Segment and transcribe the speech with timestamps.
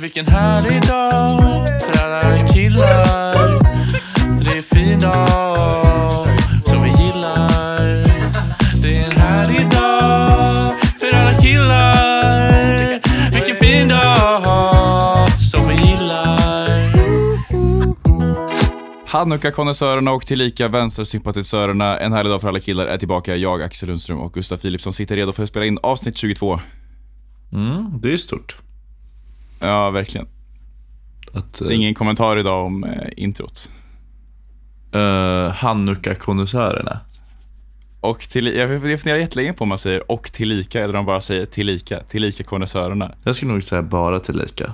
[0.00, 3.34] Vilken härlig dag för alla killar.
[4.44, 6.28] Det är en fin dag
[6.64, 8.04] som vi gillar.
[8.82, 13.00] Det är en härlig dag för alla killar.
[13.32, 16.66] Vilken fin dag som vi gillar.
[19.06, 23.36] Hanukka-konnässörerna och tillika vänstersympatisörerna, en härlig dag för alla killar är tillbaka.
[23.36, 26.60] Jag, Axel Lundström och Gustav Philipsson sitter redo för att spela in avsnitt 22.
[27.52, 28.56] Mm, det är stort.
[29.60, 30.26] Ja, verkligen.
[31.32, 33.70] Att, Ingen kommentar idag om eh, introt.
[34.94, 36.98] uh, Hanukka-konnässörerna.
[38.00, 41.04] Och till, jag jag funderar jättelänge på om man säger och tillika eller om man
[41.06, 43.14] bara säger tillika, tillika konnässörerna.
[43.24, 44.72] Jag skulle nog säga bara till lika.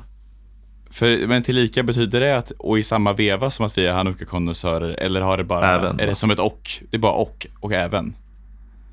[0.91, 4.95] För, men tillika betyder det att, och i samma veva som att vi är hanukka-konnässörer,
[4.95, 6.11] eller har det bara, Även, är va?
[6.11, 6.71] det som ett och?
[6.91, 8.15] Det är bara och, och även.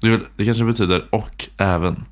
[0.01, 2.05] Det, det kanske betyder och även.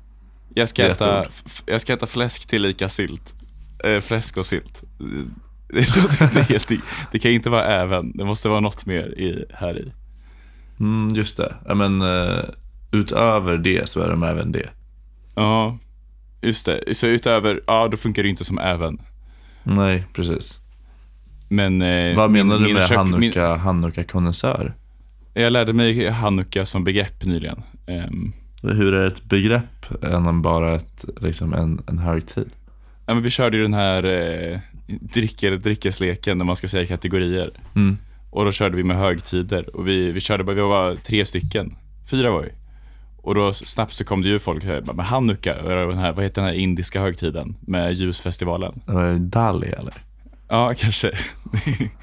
[0.54, 1.26] Jag ska, Det är ett äta, ord.
[1.46, 3.34] f- jag ska äta fläsk tillika sylt.
[3.84, 4.82] Eh, fläsk och sylt.
[5.74, 6.68] Det låter inte helt,
[7.12, 9.92] det kan inte vara även, det måste vara något mer i, här i.
[10.80, 11.54] Mm, just det.
[11.68, 12.44] Ja, men eh,
[12.90, 14.68] utöver det så är de även det.
[15.34, 15.78] Ja,
[16.42, 16.94] just det.
[16.96, 18.98] Så utöver, ja då funkar det inte som även.
[19.62, 20.58] Nej, precis.
[21.48, 24.74] Men, eh, Vad min- menar du min med kök- min- Hanukka, Hanukka-konnässör?
[25.34, 27.62] Jag lärde mig hanukka som begrepp nyligen.
[27.86, 32.50] Ehm, Hur är ett begrepp än bara ett, liksom en, en högtid?
[33.06, 37.52] Ja, men vi körde ju den här eh, dricker, drickesleken när man ska säga kategorier.
[37.74, 37.98] Mm.
[38.30, 39.76] Och då körde vi med högtider.
[39.76, 41.76] Och vi, vi körde bara, vi var tre stycken.
[42.10, 42.52] Fyra var vi.
[43.16, 46.42] Och då snabbt så kom det ju folk, här, men hanukka, den här, vad heter
[46.42, 48.80] den här indiska högtiden med ljusfestivalen?
[48.88, 49.94] Ju Dali eller?
[50.48, 51.12] Ja, kanske.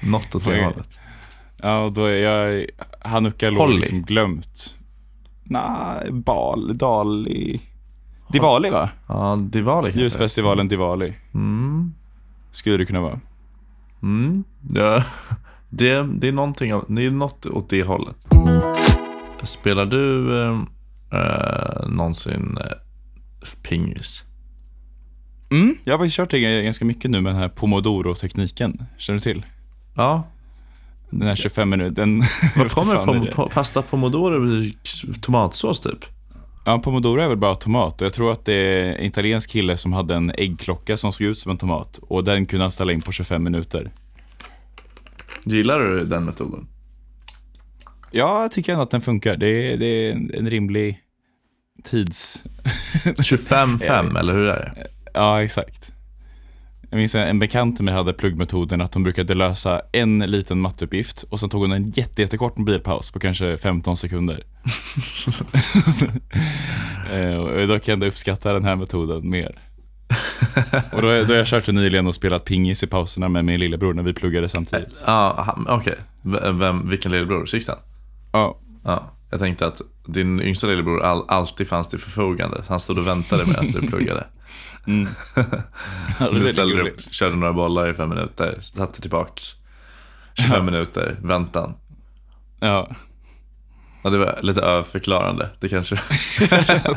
[0.00, 0.98] Något åt det hållet.
[1.56, 2.66] Ja, och då är jag,
[3.00, 4.76] hanukka låg liksom glömt.
[5.44, 7.60] Nej, bal, dali.
[8.32, 8.88] Diwali va?
[9.06, 9.90] Ja, Diwali?
[10.00, 11.14] Ljusfestivalen Diwali.
[11.34, 11.94] Mm.
[12.50, 13.20] Skulle det kunna vara.
[14.02, 14.44] Mm.
[14.74, 15.04] Ja.
[15.72, 18.16] Det, det, är någonting, av- det är något åt det hållet.
[19.42, 20.58] Spelar du eh,
[21.12, 22.66] eh, någonsin eh,
[23.62, 24.24] pingis?
[25.50, 28.84] Mm, jag har faktiskt kört det ganska mycket nu med den här pomodoro-tekniken.
[28.98, 29.44] Känner du till?
[29.94, 30.24] Ja.
[31.10, 32.02] Den här 25 minuter.
[32.06, 32.22] Den,
[32.56, 34.64] Vad kommer pasta pomodoro
[35.20, 36.04] tomatsås typ?
[36.64, 39.76] Ja, pomodoro är väl bara tomat och jag tror att det är en italiensk kille
[39.76, 42.92] som hade en äggklocka som såg ut som en tomat och den kunde han ställa
[42.92, 43.92] in på 25 minuter.
[45.44, 46.68] Gillar du den metoden?
[48.10, 49.36] Ja, jag tycker ändå att den funkar.
[49.36, 50.98] Det är, det är en, rimlig
[51.84, 52.44] tids...
[53.04, 54.86] 25-5 eller hur är det?
[55.14, 55.92] Ja, exakt.
[56.90, 61.22] Jag minns en, bekant till mig hade pluggmetoden att hon brukade lösa en liten matteuppgift
[61.22, 64.42] och sen tog hon en jätte, jättekort mobilpaus på kanske 15 sekunder.
[67.12, 69.58] Eh, då kan jag ändå uppskatta den här metoden mer.
[70.92, 73.60] Och då, då har jag kört det nyligen och spelat pingis i pauserna med min
[73.60, 75.02] lillebror när vi pluggade samtidigt.
[75.06, 75.94] Ja, han- okej.
[76.52, 77.46] Vem, vilken lillebror?
[77.46, 77.76] Sixten?
[78.32, 79.12] Ja, Ja.
[79.30, 82.56] Jag tänkte att din yngsta lillebror all, alltid fanns till förfogande.
[82.66, 84.26] Så han stod och väntade medan du pluggade.
[86.18, 89.54] Är Du ställde upp, körde några bollar i fem minuter, satte tillbaks
[90.34, 91.74] 25 minuter, väntan.
[92.60, 92.88] Ja,
[94.02, 95.50] Ja, det var lite överförklarande.
[95.60, 95.94] Det kanske...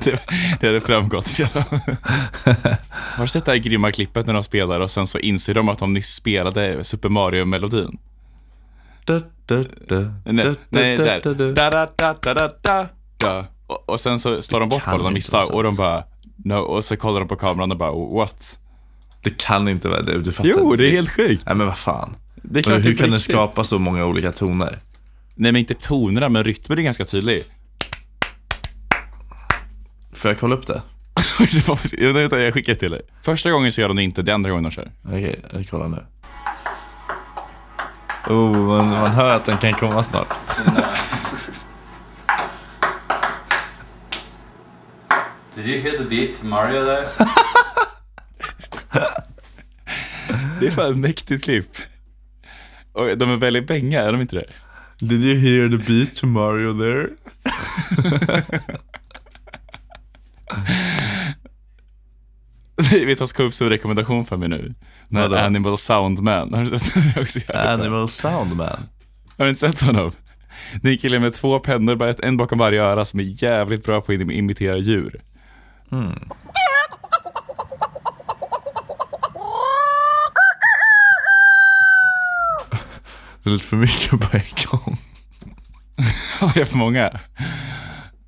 [0.04, 0.22] det,
[0.60, 1.64] det hade framgått redan.
[2.90, 5.70] Har du sett det här grymma klippet när de spelar och sen så inser de
[5.70, 7.98] att de nyss spelade Super Mario-melodin?
[10.26, 11.22] Nej, nej där.
[13.86, 16.04] Och, sen så slår de bort bollen av misstag och de bara
[16.36, 18.60] no, och så kollar de på kameran och bara what?
[19.24, 20.22] Det kan inte vara det.
[20.22, 21.44] Du fattar Jo, det är helt sjukt.
[21.46, 22.16] Nej men vad fan.
[22.36, 24.80] Det är klart Men hur kan den skapa så många olika toner?
[25.36, 27.44] Nej men inte tonerna, men rytmen är ganska tydlig.
[30.14, 30.82] Får jag kolla upp det?
[31.68, 33.02] var, vänta, jag skickar till dig.
[33.22, 34.92] Första gången så gör de det inte, det andra gången de kör.
[35.06, 36.06] Okej, jag kollar nu.
[38.30, 40.28] Oh, man, man hör att den kan komma snart.
[45.64, 47.08] Did you hear the beat Mario där?
[50.60, 51.68] det är fan ett mäktigt klipp.
[52.94, 54.46] Och de är väldigt bänga, är de inte det?
[55.00, 57.10] Did you hear the beat to Mario there?
[62.78, 64.74] Vet du vad som kom upp som rekommendation för mig nu?
[65.10, 65.42] Den här Vadå?
[65.42, 66.54] Animal Soundman.
[66.54, 67.24] Har du sett den?
[67.24, 67.40] Också.
[67.54, 68.80] Animal Soundman.
[69.38, 70.12] Har du inte sett honom?
[70.82, 74.02] Det är en kille med två pennor, en bakom varje öra, som är jävligt bra
[74.02, 75.22] på att im- imitera djur.
[83.44, 84.42] Det är lite för mycket på en
[84.72, 84.98] gång.
[86.40, 87.20] Har jag för många?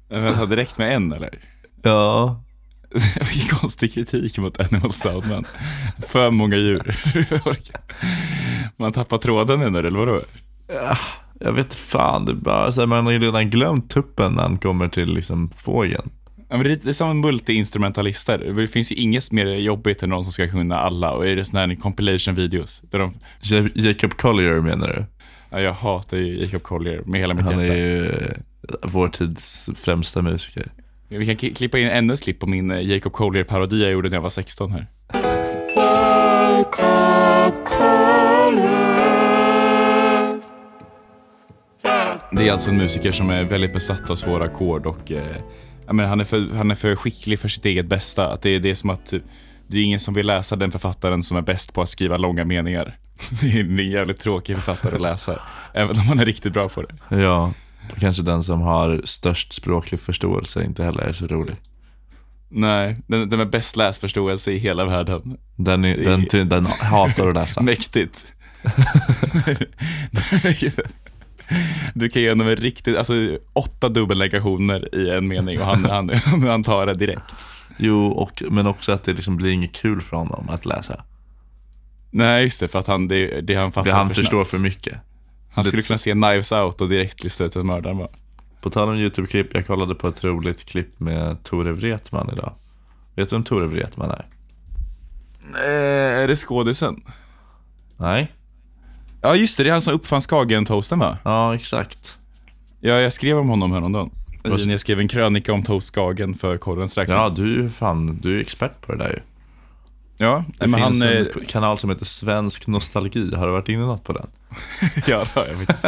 [0.10, 1.40] Jag tar direkt med en eller?
[1.82, 2.44] Ja.
[3.34, 5.46] Vilken konstig kritik mot Animal Soundman.
[6.08, 6.96] För många djur.
[8.78, 10.22] Man tappar tråden du, eller vadå?
[11.40, 14.42] Jag vet fan, det är bara så här, man har ju redan glömt tuppen när
[14.42, 16.10] han kommer till liksom fågeln.
[16.50, 18.38] Ja, men det, är, som multi-instrumentalister.
[18.62, 21.12] Det finns ju inget mer jobbigt än någon som ska kunna alla.
[21.12, 22.82] Och är det sådana här compilation videos.
[22.92, 25.06] Där de, Ja- Jacob Collier menar du?
[25.50, 27.74] ja, jag hatar ju Jacob Collier med hela mitt Han hjärta.
[27.74, 28.32] är ju eh,
[28.84, 30.72] vår tids främsta musiker.
[31.08, 34.18] Vi kan klippa in ännu ett klipp på min eh, Jacob Collier-parodi jag gjorde när
[34.18, 34.88] jag var 16 här.
[42.32, 45.36] Det är alltså en musiker som är väldigt besatt av svåra ackord och eh,
[45.86, 48.28] jag menar, han, är för, han är för skicklig för sitt eget bästa.
[48.28, 49.14] Att det, det är som att
[49.68, 52.46] det är ingen som vill läsa den författaren som är bäst på att skriva långa
[52.46, 52.98] meningar.
[53.42, 55.40] Det är en jävligt tråkig författare att läsa,
[55.74, 57.18] även om man är riktigt bra på det.
[57.22, 57.54] Ja,
[58.00, 61.56] kanske den som har störst språklig förståelse inte heller är så rolig.
[62.50, 65.38] Nej, den, den med bäst läsförståelse i hela världen.
[65.56, 67.62] Den, är, den, den hatar att läsa.
[67.62, 68.34] Mäktigt.
[71.94, 73.14] Du kan ge honom en riktigt, alltså
[73.54, 76.10] åtta dubbelnegationer i en mening och han, han,
[76.48, 77.36] han tar det direkt.
[77.78, 81.04] Jo, och, men också att det liksom blir inget kul för honom att läsa.
[82.12, 84.50] Nej, just det, för att han, det, det han fattar För han för förstår snabbt.
[84.50, 84.98] för mycket.
[85.52, 88.10] Han skulle kunna se Knives Out och direkt lista ut vem mördaren var.
[88.62, 92.54] På tal om YouTube-klipp, jag kollade på ett roligt klipp med Tore Wretman idag.
[93.16, 94.26] Vet du vem Tore Wretman är?
[95.56, 97.04] Eh, är det skådisen?
[97.98, 98.32] Nej?
[99.27, 101.18] Ja, just det, det är han som uppfann Skagen-toasten va?
[101.24, 102.18] Ja, exakt.
[102.80, 104.10] Ja, jag skrev om honom häromdagen.
[104.44, 107.18] Vad- Jag skrev en krönika om Toast Skagen för korrens räkning.
[107.18, 109.19] Ja, du är ju fan, du är expert på det där ju.
[110.18, 111.12] ja Det men finns han...
[111.12, 113.36] en eh, kanal som heter Svensk Nostalgi.
[113.36, 114.27] Har du varit inne något på den?
[115.07, 115.86] Ja, det har jag faktiskt.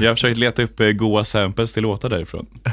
[0.00, 2.46] jag har försökt leta upp eh, goa samples till låtar därifrån.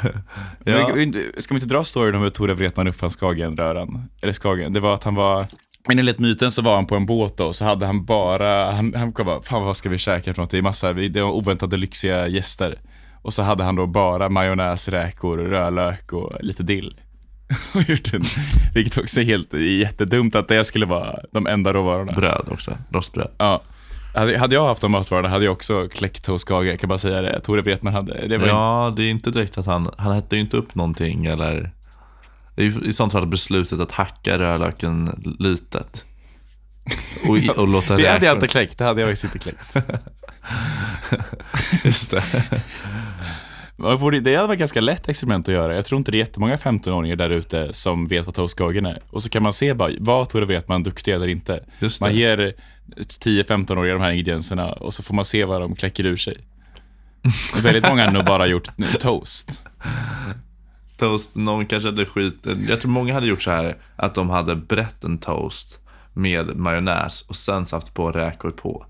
[0.63, 0.89] Ja.
[0.95, 4.09] Men, Ska vi inte dra storyn om hur Tore Wretman uppfann Skagenröran?
[4.21, 5.45] Eller Skagen, det var att han var
[5.87, 8.93] men enligt myten så var han på en båt då, så hade han bara, han,
[8.95, 10.51] han kom bara, fan vad ska vi käka för något?
[10.51, 12.79] Det är massa, det var oväntade lyxiga gäster.
[13.21, 16.95] Och så hade han då bara majonnäs, räkor, rödlök och lite dill.
[17.73, 18.23] Och gjort en,
[18.73, 22.11] vilket också är helt jättedumt att det skulle vara de enda råvarorna.
[22.11, 23.31] Bröd också, rostbröd.
[23.37, 23.61] Ja.
[24.13, 27.39] Hade, jag haft de matvarorna hade jag också kläckt Skage, jag kan bara säga det.
[27.39, 28.27] Tore Wretman hade.
[28.27, 31.25] Det var Ja, det är inte direkt att han, han hette ju inte upp någonting
[31.25, 31.71] eller
[32.55, 36.05] det är ju i sånt fall beslutet att hacka rödlöken litet.
[37.27, 39.75] Och, i- och låta det hade jag inte kläckt, det hade jag faktiskt inte kläckt.
[41.85, 42.23] Just det.
[43.77, 45.75] Man Det hade varit ganska lätt experiment att göra.
[45.75, 49.01] Jag tror inte det är jättemånga 15-åringar där ute som vet vad toast Skagen är.
[49.09, 51.63] Och så kan man se bara, vad Tore Wretman duktig eller inte.
[52.01, 52.53] Man ger
[52.97, 56.37] 10-15-åringar de här ingredienserna och så får man se vad de kläcker ur sig.
[57.61, 58.69] Väldigt många har nog bara gjort
[58.99, 59.63] toast.
[60.97, 62.47] Toast, någon kanske hade skit.
[62.67, 65.79] Jag tror många hade gjort så här att de hade brett en toast
[66.13, 68.85] med majonnäs och sen satt på räkor på.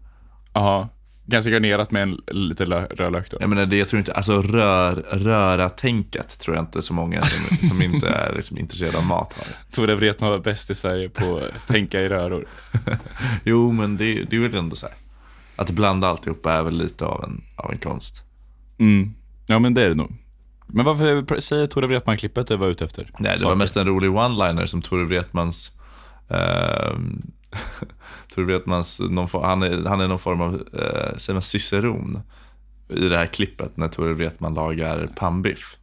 [0.54, 0.90] Jaha.
[1.28, 3.38] Ganska garnerat med en lite lö- rödlök då.
[3.40, 7.69] Jag menar det, jag tror inte, alltså rör, röra-tänket tror jag inte så många som,
[7.69, 9.48] som inte är liksom, intresserade av mat har.
[9.72, 12.46] Tore Wretman var bäst i Sverige på att tänka i röror.
[13.44, 14.96] Jo, men det, det är väl ändå så här.
[15.56, 18.24] Att blanda alltihopa är väl lite av en, av en konst.
[18.78, 19.13] Mm.
[19.48, 20.12] Ja, men det är det nog.
[20.67, 23.12] Men varför säger Tore Wretman-klippet du var ute efter?
[23.19, 23.50] Nej, det Saker.
[23.50, 25.71] var mest en rolig one-liner som Tore Wretmans
[26.29, 26.95] eh,
[28.35, 32.22] Tore Wretmans, någon, han, är, han är någon form av, eh, säger man ciceron
[32.89, 35.77] i det här klippet när Tore Wretman lagar pannbiff.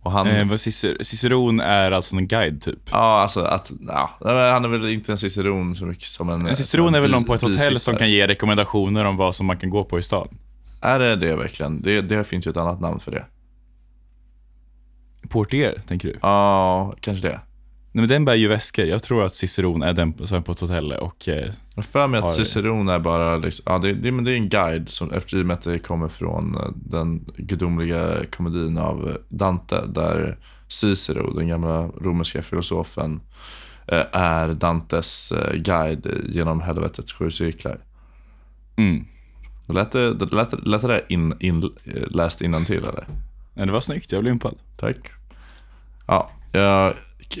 [0.00, 2.78] Och han, Eh, Ciceron är alltså en guide typ.
[2.92, 4.10] ja alltså att, ja,
[4.52, 7.24] han är väl inte en ciceron så mycket som en En ciceron är väl någon
[7.24, 10.02] på ett hotell som kan ge rekommendationer om vad som man kan gå på i
[10.02, 10.28] stan.
[10.80, 11.82] Är det det verkligen?
[11.82, 13.24] Det, det finns ju ett annat namn för det.
[15.28, 16.18] Portier, tänker du?
[16.22, 17.40] Ja, kanske det.
[17.92, 18.84] Nej, men den bär ju väskor.
[18.84, 21.28] Jag tror att Ciceron är den som är på ett hotell och...
[21.28, 22.34] Eh, Jag för mig att.
[22.34, 25.62] Ciceron är bara, liksom, ja, det, det, men det är en guide som, med att
[25.62, 32.42] det kommer från eh, den gudomliga komedin av eh, Dante, där Cicero, den gamla romerska
[32.42, 33.20] filosofen,
[33.86, 37.78] eh, är Dantes guide genom helvetets sju cirklar.
[38.76, 39.04] mm.
[39.70, 41.70] Lät det, lät, lät det där in, in,
[42.10, 43.06] läst innantill eller?
[43.58, 44.58] Nej, det var snyggt, jag blev impad.
[44.76, 44.96] Tack.
[46.06, 46.94] Ja, jag,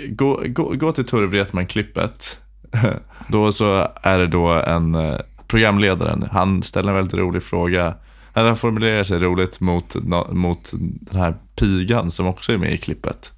[0.08, 2.38] gå, gå, gå till Tore Wretman-klippet.
[3.28, 7.94] Då så är det då en eh, programledaren, han ställer en väldigt rolig fråga.
[8.34, 9.94] Eller han formulerar sig roligt mot,
[10.30, 13.32] mot den här pigan som också är med i klippet.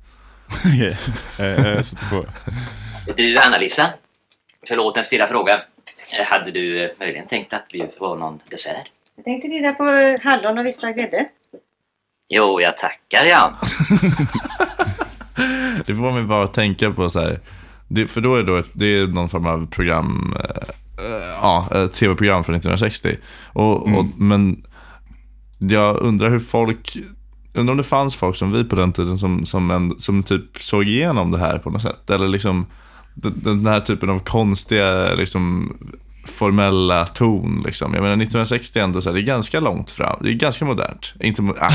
[0.66, 0.96] Okej,
[1.38, 2.26] eh, jag sätter på.
[3.16, 3.86] Du, Anna-Lisa.
[4.68, 5.60] Förlåt en stilla fråga.
[6.18, 8.86] Eh, Hade du eh, möjligen tänkt att bjuda på någon dessert?
[9.16, 9.84] Jag tänkte bjuda på
[10.22, 11.28] hallon och vispad grädde.
[12.32, 13.58] Jo, jag tackar ja.
[15.86, 17.40] Det får mig bara att tänka på så här.
[17.88, 20.34] Det, för då är det, då ett, det är någon form av program,
[21.42, 23.16] ja, ett tv-program från 1960.
[23.52, 24.66] Och, och, men
[25.58, 26.96] jag undrar hur folk,
[27.54, 30.62] undrar om det fanns folk som vi på den tiden som, som, en, som typ
[30.62, 32.10] såg igenom det här på något sätt.
[32.10, 32.66] Eller liksom
[33.14, 35.72] den, den här typen av konstiga, liksom
[36.24, 37.62] formella ton.
[37.66, 37.94] Liksom.
[37.94, 40.18] Jag menar 1960 är ändå så här, det är ganska långt fram.
[40.22, 41.14] Det är ganska modernt.
[41.20, 41.70] Inte, mo- ah,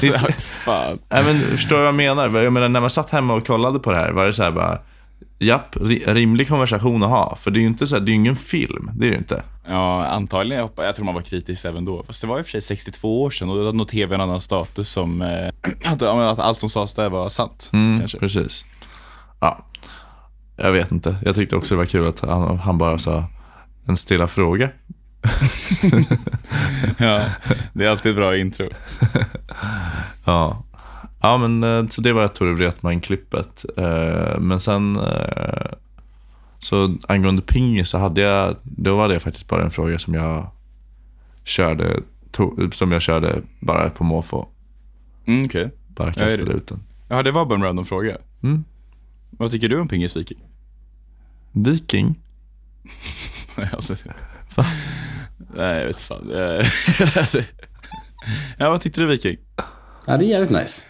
[0.00, 0.98] det är inte, Fan.
[1.08, 2.38] Nej, men förstår du vad jag menar?
[2.42, 4.50] Jag menar när man satt hemma och kollade på det här var det så här
[4.50, 4.78] bara
[5.42, 7.36] Japp, ri- rimlig konversation att ha.
[7.36, 8.90] För det är ju inte så här, det är ingen film.
[8.94, 9.42] Det är det ju inte.
[9.66, 10.68] Ja, antagligen.
[10.76, 12.02] Jag, jag tror man var kritisk även då.
[12.06, 14.14] Fast det var i och för sig 62 år sedan och då hade nog tv
[14.14, 15.48] en annan status som eh,
[15.92, 17.70] att, att allt som sades där var sant.
[17.72, 18.18] Mm, Kanske.
[18.18, 18.64] precis.
[19.40, 19.66] Ja,
[20.56, 21.16] jag vet inte.
[21.24, 23.24] Jag tyckte också det var kul att han, han bara sa
[23.90, 24.70] en stilla fråga.
[26.98, 27.26] Ja,
[27.72, 28.68] det är alltid ett bra intro.
[30.24, 30.64] Ja,
[31.22, 33.64] ja men eh, så det var Tore Wretman-klippet.
[33.76, 35.72] Eh, Men sen, eh,
[36.58, 40.50] så angående pingis så hade jag, då var det faktiskt bara en fråga som jag
[41.44, 41.96] körde,
[42.32, 44.48] to- som jag körde bara på måfå.
[45.26, 45.70] Mm, Okej.
[45.88, 46.80] Bara Ja, kastade det- ut den.
[47.08, 48.16] Ja, det var bara en random fråga.
[48.42, 48.64] Mm.
[49.30, 50.38] Vad tycker du om Pingis Viking?
[51.52, 52.14] Viking?
[53.60, 53.94] Nej, alltså-
[55.54, 56.32] Nej, jag vet fan.
[57.16, 57.40] Alltså-
[58.58, 59.36] ja, vad tyckte du Viking?
[60.06, 60.82] Ja, det är jävligt nice.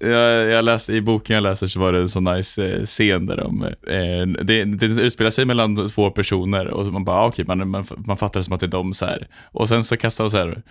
[0.00, 3.26] Jag, jag läste, I boken jag läser så var det en sån nice eh, scen
[3.26, 7.44] där de, eh, det, det utspelar sig mellan två personer och man bara, ah, okej,
[7.44, 9.28] man, man, man fattar det som att det är de så här.
[9.52, 10.62] Och sen så kastar de så här,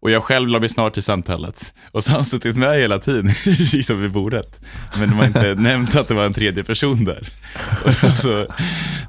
[0.00, 1.74] och jag själv la mig snart till samtalet.
[1.92, 3.28] Och så har han suttit med hela tiden,
[3.72, 4.60] liksom vid bordet.
[4.98, 7.28] Men de har inte nämnt att det var en tredje person där.
[7.84, 8.46] Och det, var så,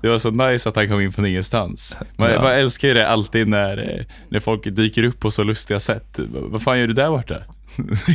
[0.01, 1.97] det var så nice att han kom in från ingenstans.
[2.17, 2.41] Man, Ja.
[2.41, 6.19] man älskar ju det alltid när, när folk dyker upp på så lustiga sätt.
[6.33, 7.35] Vad vad fan gör du där borta?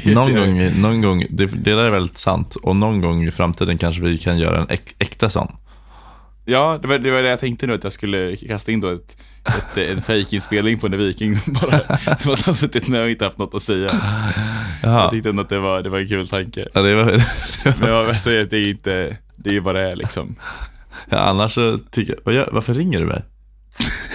[0.05, 2.57] Någon gång, någon gång det, det där är väldigt sant.
[2.57, 5.53] Och någon gång i framtiden kanske vi kan göra en äk, äkta sån.
[6.45, 8.89] Ja, det var, det var det jag tänkte nu, att jag skulle kasta in då
[8.89, 11.99] ett, ett, en fejkinspelning på en viking bara.
[12.19, 14.01] Som att han suttit med och inte haft något att säga.
[14.83, 15.11] Jag Jaha.
[15.11, 16.69] tyckte ändå att det var, det var en kul tanke.
[16.75, 17.19] Ja, det var, det
[17.65, 20.37] var, Men jag säger att det är inte, det är ju vad det är liksom.
[21.09, 23.23] ja, annars så tycker jag, vad gör, varför ringer du mig?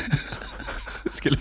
[1.14, 1.38] Skulle...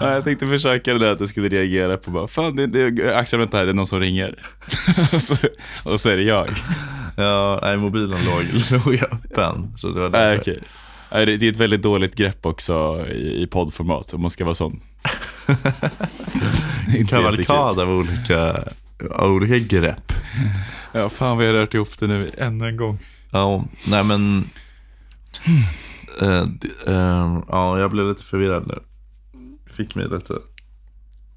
[0.00, 3.16] Ja, jag tänkte försöka det där att du skulle reagera på bara, fan det, det,
[3.16, 4.38] Axel vänta här, det är någon som ringer.
[5.12, 5.34] och, så,
[5.84, 6.48] och så är det jag.
[7.16, 8.44] Ja, nej, mobilen låg,
[8.86, 9.72] låg öppen.
[9.76, 10.58] Så det var Nej, okej.
[11.12, 14.44] Nej, det det är ett väldigt dåligt grepp också i, i poddformat om man ska
[14.44, 14.80] vara sån.
[17.08, 18.64] Kavalkad av olika,
[19.10, 20.12] av olika grepp.
[20.92, 22.98] Ja, fan vi har rört ihop det nu ännu en gång.
[23.30, 24.44] Ja, nej men.
[26.60, 28.78] D- eh, ja, jag blev lite förvirrad nu.
[29.78, 30.34] Fick mig lite.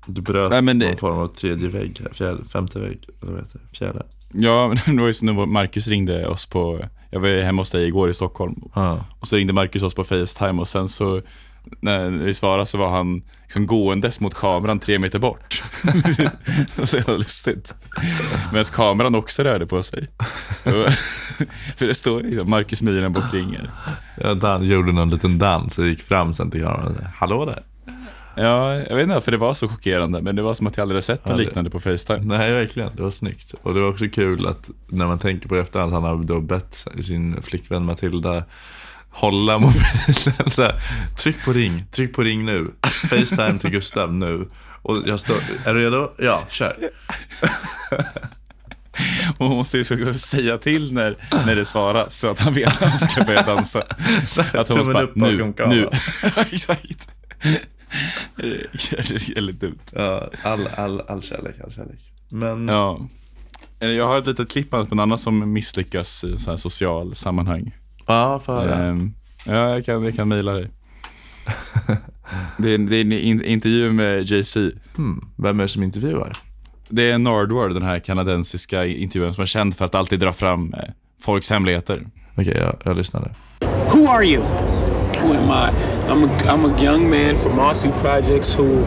[0.06, 3.42] Du bröt Nej, men det- någon form av tredje vägg, fjärde, femte vägg, eller vad
[3.42, 3.78] heter det?
[3.78, 4.06] Fjärde.
[4.34, 7.72] Ja, men det var ju så när Marcus ringde oss på, jag var hemma hos
[7.72, 8.56] dig igår i Stockholm.
[8.76, 9.06] Ja.
[9.20, 11.22] Och så ringde Marcus oss på Facetime och sen så
[11.82, 15.64] när vi svarade så var han liksom gåendes mot kameran tre meter bort.
[16.88, 17.76] så jävla lustigt.
[18.52, 20.08] Medan kameran också rörde på sig.
[21.78, 23.70] För det står liksom Marcus Myrnbom ringer.
[24.22, 27.46] Jag dan- gjorde någon liten dans och gick fram sen till kameran och sa, Hallå
[27.46, 27.64] där.
[28.36, 30.84] Ja, jag vet inte för det var så chockerande, men det var som att jag
[30.84, 32.38] aldrig sett något liknande på Facetime.
[32.38, 32.96] Nej, verkligen.
[32.96, 33.54] Det var snyggt.
[33.62, 36.42] Och det var också kul att när man tänker på det efterhand, han har då
[36.42, 38.44] bett sin flickvän Matilda
[39.12, 40.14] hålla mobilen
[40.52, 40.82] så här,
[41.18, 42.72] tryck på ring, tryck på ring nu.
[42.82, 44.48] Facetime till Gustav nu.
[44.82, 46.12] Och jag står, är du redo?
[46.18, 46.90] Ja, kör.
[49.38, 52.90] Och hon måste ju säga till när, när det svaras så att han vet att
[52.90, 53.80] han ska börja dansa.
[54.54, 55.90] Att hon måste bara, upp nu, nu.
[56.52, 57.10] Exakt.
[58.36, 59.80] Det är väldigt dumt.
[59.96, 62.00] Ja, all, all, all kärlek, all kärlek.
[62.30, 63.00] Men Ja.
[63.80, 67.16] Eh, Jag har ett litet klipp på en annan som misslyckas i så här social
[67.16, 67.76] sammanhang.
[68.08, 68.76] ja, för höra.
[68.76, 69.14] Ehm,
[69.46, 70.72] ja, jag kan, jag kan mejla dig.
[72.58, 74.72] Det är, det är en in, intervju med Jay-Z.
[74.96, 76.32] Hmm, vem är det som intervjuar?
[76.90, 80.74] Det är Nardwar, den här kanadensiska intervjun som är känd för att alltid dra fram
[80.74, 80.80] eh,
[81.22, 82.08] folks hemligheter.
[82.38, 83.36] Okej, jag, jag lyssnade.
[83.94, 84.44] Who are you?
[85.22, 85.70] Who am I?
[86.10, 88.84] I'm a, I'm a young man from Marcy Projects who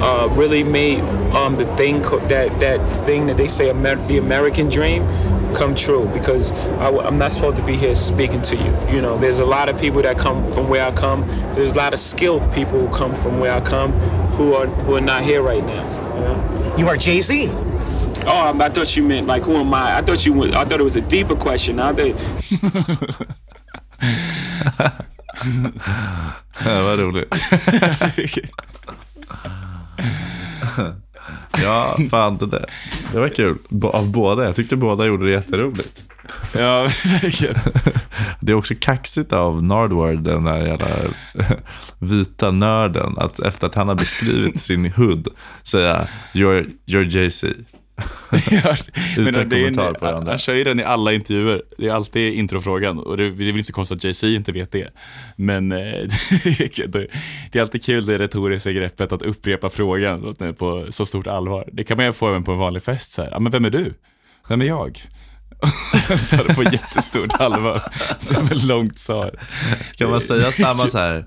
[0.00, 1.00] uh, really made
[1.34, 5.06] um, the thing co- that that thing that they say Amer- the American dream
[5.54, 6.08] come true.
[6.12, 8.94] Because I, am not supposed to be here speaking to you.
[8.94, 11.26] You know, there's a lot of people that come from where I come.
[11.54, 13.92] There's a lot of skilled people who come from where I come
[14.36, 16.14] who are who are not here right now.
[16.14, 16.76] You know?
[16.76, 17.48] You are Jay Z.
[18.28, 19.96] Oh, I, I thought you meant like who am I?
[19.98, 21.80] I thought you went, I thought it was a deeper question.
[21.80, 22.16] I thought,
[26.64, 27.34] Ja, vad roligt.
[31.62, 32.64] Ja, fan det där.
[33.12, 33.58] Det var kul.
[33.82, 34.44] Av båda.
[34.44, 36.04] Jag tyckte båda gjorde det jätteroligt.
[36.52, 37.54] Ja, verkligen.
[38.40, 40.88] Det är också kaxigt av Nardward, den där jävla
[41.98, 45.28] vita nörden, att efter att han har beskrivit sin hood
[45.62, 47.54] säga you're, you're Jay-Z.
[48.50, 48.76] Ja,
[49.16, 50.30] men det en, på där.
[50.30, 51.62] Han kör ju den i alla intervjuer.
[51.78, 54.52] Det är alltid introfrågan och det, det är väl inte så konstigt att Jay-Z inte
[54.52, 54.90] vet det.
[55.36, 55.78] Men eh,
[56.86, 57.08] det,
[57.52, 61.68] det är alltid kul det retoriska greppet att upprepa frågan på så stort allvar.
[61.72, 63.30] Det kan man ju få även på en vanlig fest så här.
[63.30, 63.94] Ja, men vem är du?
[64.48, 65.00] Vem är jag?
[65.92, 67.82] Och sen tar det på jättestort allvar.
[68.18, 69.34] Som ett långt svar.
[69.96, 71.26] Kan man säga samma så här,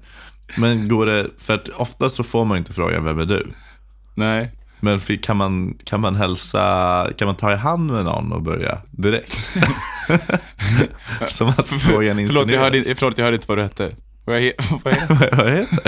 [0.57, 3.47] men går det, för att ofta så får man inte frågan vem är du?
[4.15, 4.58] Nej.
[4.79, 8.77] Men kan man, kan man hälsa, kan man ta i hand med någon och börja
[8.91, 9.51] direkt?
[11.27, 12.99] Som att frågan Förlåt jag, hörde, insinueras.
[12.99, 13.95] förlåt, jag hörde inte vad du hette.
[14.25, 14.93] Vad är, vad
[15.37, 15.79] Vad heter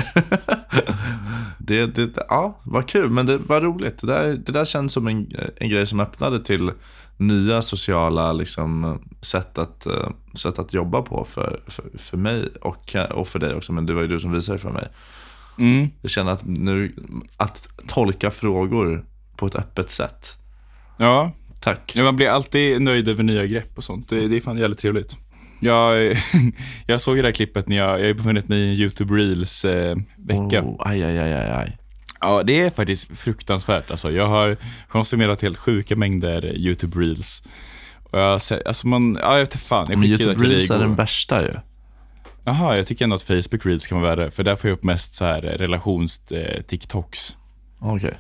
[1.58, 1.86] det?
[1.86, 2.26] det, det?
[2.30, 3.98] Ja, vad kul, men det var roligt.
[4.02, 6.72] Det där, det där känns som en, en grej som öppnade till
[7.18, 12.96] nya sociala liksom, sätt, att, eh, sätt att jobba på för, för, för mig och,
[13.12, 13.74] och för dig också.
[13.74, 14.88] Men det var ju du som visade det för mig.
[15.58, 15.90] Mm.
[16.02, 16.96] Jag känner att nu,
[17.38, 19.06] att tolka frågor
[19.36, 20.38] på ett öppet sätt.
[20.98, 21.32] Ja,
[21.62, 21.92] Tack.
[21.96, 24.10] Ja, man blir alltid nöjd över nya grepp och sånt.
[24.10, 25.18] Det, det är fan jävligt trevligt.
[25.60, 26.18] Jag,
[26.86, 29.66] jag såg det där klippet när jag, jag har befunnit mig i en YouTube Reels
[29.66, 29.96] eh.
[30.30, 31.78] Oh, aj, aj, aj, aj.
[32.22, 33.92] Ja, det är faktiskt fruktansvärt.
[33.92, 37.44] Alltså, jag har konsumerat helt sjuka mängder YouTube Reels.
[38.04, 39.88] Och jag, alltså man, ja, jag vet fan.
[39.90, 41.52] Jag Men YouTube Reels är den värsta ju.
[42.44, 44.32] Jaha, jag tycker ändå att Facebook Reels kan vara värre.
[44.32, 47.36] För där får jag upp mest så här relations-TikToks.
[47.80, 48.14] Okej.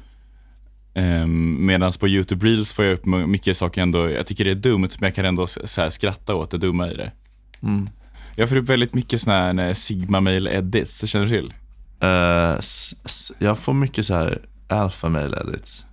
[0.96, 4.56] Um, Medan på YouTube Reels får jag upp mycket saker ändå, jag tycker det är
[4.56, 7.12] dumt, men jag kan ändå så skratta åt det dumma i det.
[7.64, 7.90] Mm.
[8.36, 11.54] Jag får upp väldigt mycket sådana här eh, Sigma Mail Edits, känner du till?
[12.00, 15.86] Eh, s- jag får mycket så här alpha mail edits.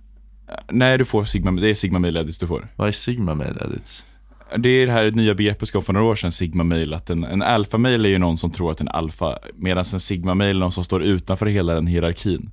[0.71, 2.67] Nej, du får Sigma, det är Sigma Mail Edits du får.
[2.75, 4.03] Vad är sigma mail edits?
[4.57, 7.09] Det är det här nya begreppet som kom för några år sedan, Sigma Mail, att
[7.09, 10.55] en, en alfa-mail är ju någon som tror att en alfa, medan en Sigma Mail
[10.55, 12.51] är någon som står utanför hela den hierarkin.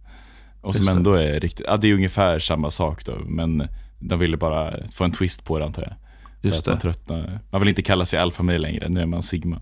[0.60, 0.92] Och som det.
[0.92, 5.04] ändå är riktigt, ja det är ungefär samma sak då, men de ville bara få
[5.04, 5.92] en twist på det antar jag.
[6.40, 6.80] Just att man det.
[6.80, 7.40] tröttnar.
[7.50, 9.60] Man vill inte kalla sig alfa-mail längre, nu är man Sigma.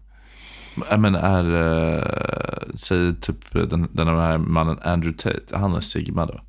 [0.99, 2.03] Men är, uh,
[2.75, 6.41] säg typ den, den här mannen Andrew Tate, han är sigma då?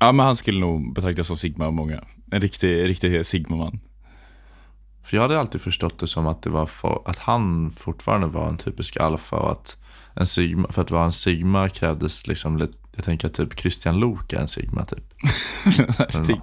[0.00, 2.04] Ja, men han skulle nog betraktas som Sigma av många.
[2.30, 3.80] En riktig, riktig Sigma-man.
[5.02, 8.48] För jag hade alltid förstått det som att, det var för, att han fortfarande var
[8.48, 9.76] en typisk alfa och att
[10.14, 13.98] en sigma, för att vara en sigma krävdes liksom lite, jag tänker att typ Christian
[14.00, 15.14] Lok är en sigma typ.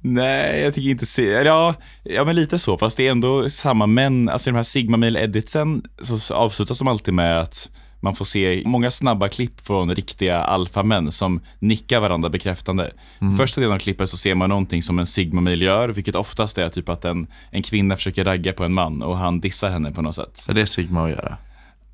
[0.00, 1.24] Nej, jag tycker inte se.
[1.24, 2.78] Ja, ja, men lite så.
[2.78, 3.86] Fast det är ändå samma.
[3.86, 7.70] Men alltså i de här Sigma Mail Editsen så avslutas de alltid med att
[8.06, 12.90] man får se många snabba klipp från riktiga alfamän som nickar varandra bekräftande.
[13.38, 16.58] Första delen av klippet så ser man någonting som en Sigma Mail gör, vilket oftast
[16.58, 19.92] är typ att en, en kvinna försöker ragga på en man och han dissar henne
[19.92, 20.46] på något sätt.
[20.48, 21.36] Är det sigma att göra?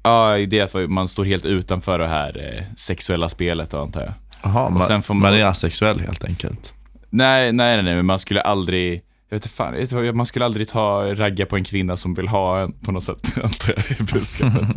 [0.02, 4.12] Ja, det är att man står helt utanför det här eh, sexuella spelet antar jag.
[4.42, 6.72] Jaha, man, man man- är asexuell helt enkelt.
[7.10, 10.14] Nej, nej, nej, nej, men man skulle aldrig, jag vet fan, jag vet inte vad-
[10.14, 13.34] man skulle aldrig ta ragga på en kvinna som vill ha en på något sätt,
[13.44, 14.62] antar jag i budskapet.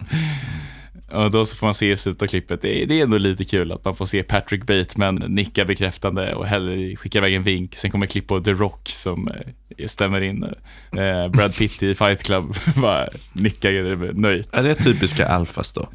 [1.12, 3.18] Och då så får man se i slutet av klippet, det är, det är ändå
[3.18, 7.44] lite kul att man får se Patrick Bateman nicka bekräftande och heller skicka iväg en
[7.44, 7.76] vink.
[7.76, 10.44] Sen kommer klipp på The Rock som eh, stämmer in.
[10.44, 14.56] Eh, Brad Pitt i Fight Club bara nickar nöjt.
[14.56, 15.90] Är det typiska alfas då?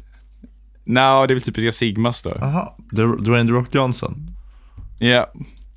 [0.83, 2.33] Nja, det är väl typiska Sigmas då.
[2.39, 2.73] Jaha,
[3.19, 4.27] Dwayne The Rock Johnson.
[4.99, 5.31] Ja,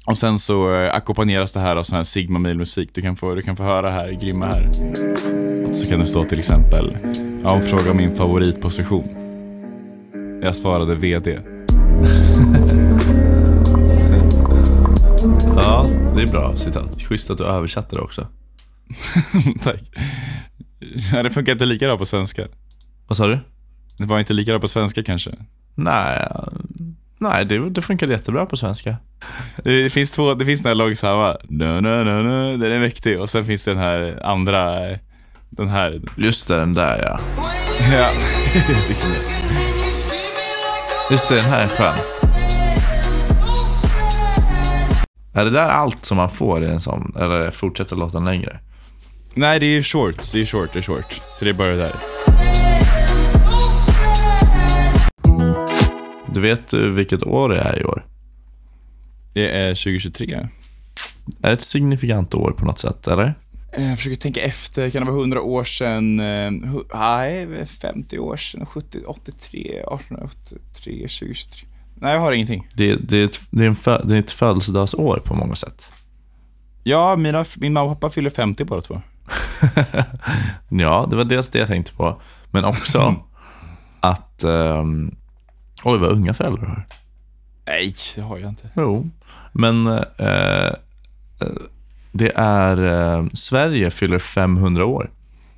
[0.06, 2.90] och sen så eh, ackompanjeras det här av sån här Sigma Mail musik.
[2.92, 4.70] Du kan få, du kan få höra här, grymma här.
[5.72, 6.96] Så kan det stå till exempel,
[7.44, 9.23] ja, hon frågar min favoritposition.
[10.44, 11.40] Jag svarade VD.
[15.57, 17.02] Ja, det är bra citat.
[17.02, 18.26] Schysst att du översatte det också.
[19.62, 19.80] Tack.
[21.12, 22.46] Ja, det funkar inte lika bra på svenska.
[23.07, 23.38] Vad sa du?
[23.98, 25.30] Det var inte lika bra på svenska kanske.
[25.74, 26.28] Nej,
[27.18, 28.96] nej det, det funkar jättebra på svenska.
[29.64, 33.20] Det, finns två, det finns den här långsamma, no, no, no, no, den är mäktig.
[33.20, 34.80] Och sen finns det den här andra,
[35.50, 37.20] den här, Just det, den där ja.
[37.92, 38.11] ja.
[41.10, 41.94] Just det, den här är skön.
[45.34, 47.16] Är det där allt som man får i en sån?
[47.20, 48.58] Eller fortsätter låten längre?
[49.34, 51.22] Nej, det är short, det är short, det är short.
[51.28, 51.94] Så det är bara det där.
[56.32, 58.06] Du vet eh, vilket år det är i år?
[59.32, 60.34] Det är 2023.
[61.42, 63.34] Är det ett signifikant år på något sätt, eller?
[63.76, 66.20] Eh, Jag försöker tänka efter, kan det vara 100 år sedan?
[66.20, 66.50] eh,
[66.94, 71.68] Nej, 50 år sedan, 70, 83, 1883, 2023.
[71.94, 72.66] Nej, jag har ingenting.
[72.76, 75.87] Det, det, är, ett, det, är, en fö, det är ett födelsedagsår på många sätt.
[76.82, 79.00] Ja, mina, min mamma och pappa fyller 50 båda två.
[80.68, 82.20] Ja, det var dels det jag tänkte på.
[82.50, 83.16] Men också
[84.00, 84.44] att...
[84.44, 85.16] Um,
[85.84, 86.87] oj, vad unga föräldrar du har.
[87.66, 88.70] Nej, det har jag inte.
[88.76, 89.10] Jo,
[89.52, 90.72] men eh, eh,
[92.14, 92.85] det är...
[93.18, 95.11] Eh, Sverige fyller 500 år.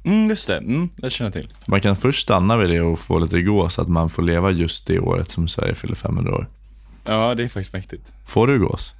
[0.04, 0.56] Mm, just det.
[0.56, 1.54] Mm, det känner jag till.
[1.68, 4.50] Man kan först stanna vid det och få lite gås så att man får leva
[4.50, 6.46] just det året som Sverige fyller 500 år.
[7.04, 8.12] Ja, det är faktiskt mäktigt.
[8.26, 8.94] Får du gås?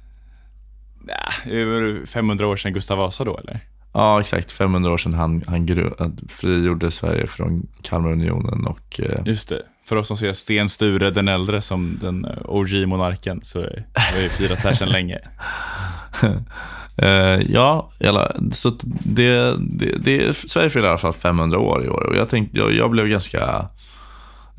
[1.07, 3.59] Ja, det var 500 år sedan Gustav Vasa då, eller?
[3.93, 4.51] Ja, exakt.
[4.51, 9.61] 500 år sedan han, han gru- frigjorde Sverige från Kalmarunionen och eh, Just det.
[9.85, 13.59] För oss som ser Sten Sture den äldre som den eh, OG-monarken så
[13.95, 15.19] har vi firat det här sedan länge.
[16.97, 21.89] Eh, ja, jävla, så det, det, det, Sverige fyller i alla fall 500 år i
[21.89, 23.65] år och jag tänkte, jag, jag blev ganska,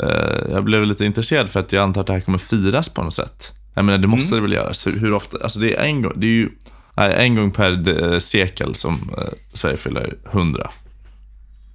[0.03, 3.03] eh, jag blev lite intresserad för att jag antar att det här kommer firas på
[3.03, 3.53] något sätt.
[3.74, 4.87] Jag menar, det måste det väl göras.
[4.87, 6.48] Hur, hur ofta, alltså det är en gång, det är ju
[6.94, 10.70] nej, en gång per de, sekel som eh, Sverige fyller 100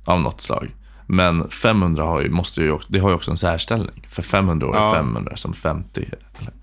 [0.06, 0.70] av något slag.
[1.08, 4.08] Men 500 har ju, måste ju, det har ju också en särställning.
[4.10, 4.94] För 500 år är Ja.
[4.94, 6.10] 500 som 50.
[6.40, 6.54] Eller,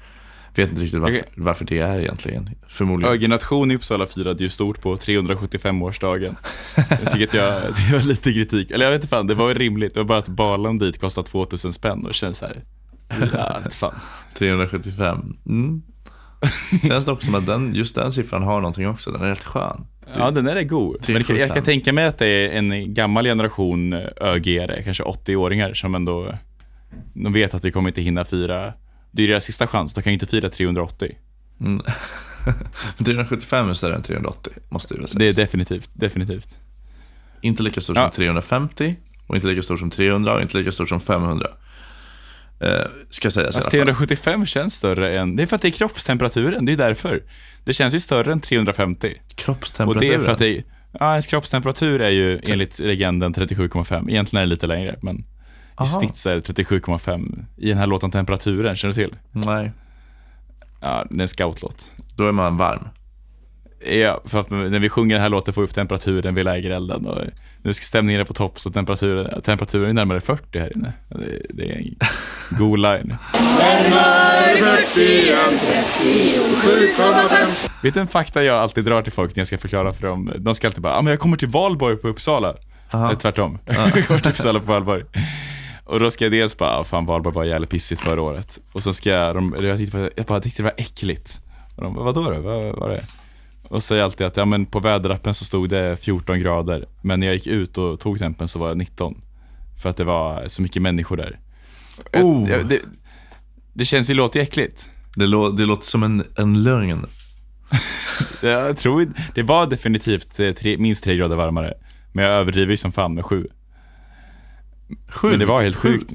[0.55, 2.51] vet inte riktigt varför, varför det är egentligen.
[2.69, 3.15] Förmodligen.
[3.15, 6.37] ÖG Nation i Uppsala firade ju stort på 375-årsdagen.
[7.01, 8.71] Vilket jag, det var lite kritik.
[8.71, 9.95] Eller jag vet inte fan, det var ju rimligt.
[9.95, 12.65] Det var bara att balen dit kostade 2000 spänn och känns så här.
[13.33, 13.95] Ja, fan.
[14.39, 15.37] 375.
[15.47, 15.83] Mm.
[16.89, 19.11] Känns det också som att den, just den siffran har någonting också.
[19.11, 19.87] Den är rätt skön.
[20.17, 21.05] Ja, den är god.
[21.09, 25.75] Men jag, jag kan tänka mig att det är en gammal generation ÖG-are, kanske 80-åringar,
[25.75, 26.35] som ändå
[27.15, 28.73] de vet att vi kommer inte hinna fira.
[29.11, 31.17] Det är deras sista chans, de kan ju inte fira 380.
[31.61, 31.83] Mm.
[32.99, 35.19] 375 är större än 380, måste väl säga.
[35.19, 36.59] Det är definitivt, definitivt.
[37.43, 38.03] Inte lika stort Ja.
[38.03, 38.97] som 350
[39.27, 41.47] och inte lika stort som 300 och inte lika stort som 500.
[42.61, 42.69] Eh,
[43.11, 43.97] ska sägas Alltså, i alla fall.
[44.07, 47.23] 375 känns större än, det är för att det är kroppstemperaturen, det är därför.
[47.65, 49.15] Det känns ju större än 350.
[49.31, 50.11] Och Kroppstemperaturen.
[50.11, 50.65] det är för att det är,
[51.01, 54.11] ja, ens kroppstemperatur är ju enligt legenden 37,5.
[54.11, 55.25] Egentligen är det lite längre, men
[55.75, 56.03] Aha.
[56.03, 59.17] är det 37,5 i den här låten Temperaturen, känner du till?
[59.33, 59.73] Nej,
[60.81, 61.91] Ja, det är en scoutlåt.
[62.17, 62.89] då är man varm.
[63.91, 67.07] Ja, för att när vi sjunger den här låten får vi upp temperaturen vid lägerelden
[67.07, 67.19] och
[67.63, 70.93] nu ska stämningen är på topp så temperaturen, temperaturen är närmare 40 här inne.
[71.09, 71.95] Det, det är en
[72.59, 73.17] god line.
[77.83, 80.33] Vet du en fakta jag alltid drar till folk när jag ska förklara för dem?
[80.37, 82.55] De ska alltid bara, ah, men jag kommer till Valborg på Uppsala.
[82.93, 83.59] Eller tvärtom.
[83.67, 85.05] jag kommer till Uppsala på Valborg.
[85.91, 88.61] Och då ska jag dels bara, ah, fan Valborg var jävligt pissigt förra året.
[88.73, 91.41] Och så ska jag, de, jag, tyckte, jag bara tyckte det var äckligt.
[91.77, 92.41] Och de bara, vadå då?
[92.41, 93.05] Vad var det?
[93.69, 96.87] Och säger alltid att ja, men på väderappen så stod det 14 grader.
[97.03, 99.21] Men när jag gick ut och tog tempen så var det 19.
[99.83, 101.39] För att det var så mycket människor där.
[102.13, 102.51] Oh.
[102.51, 102.81] Jag- Det,
[103.73, 104.91] det känns ju låter äckligt.
[105.17, 107.07] Det, lå- det låter som en, en lögn.
[108.43, 111.75] Jag tror det var definitivt tre, minst tre grader varmare.
[112.13, 113.47] Men jag överdriver ju som fan med sju.
[115.09, 115.93] Sju, Men det var helt sju.
[115.99, 116.13] sjukt.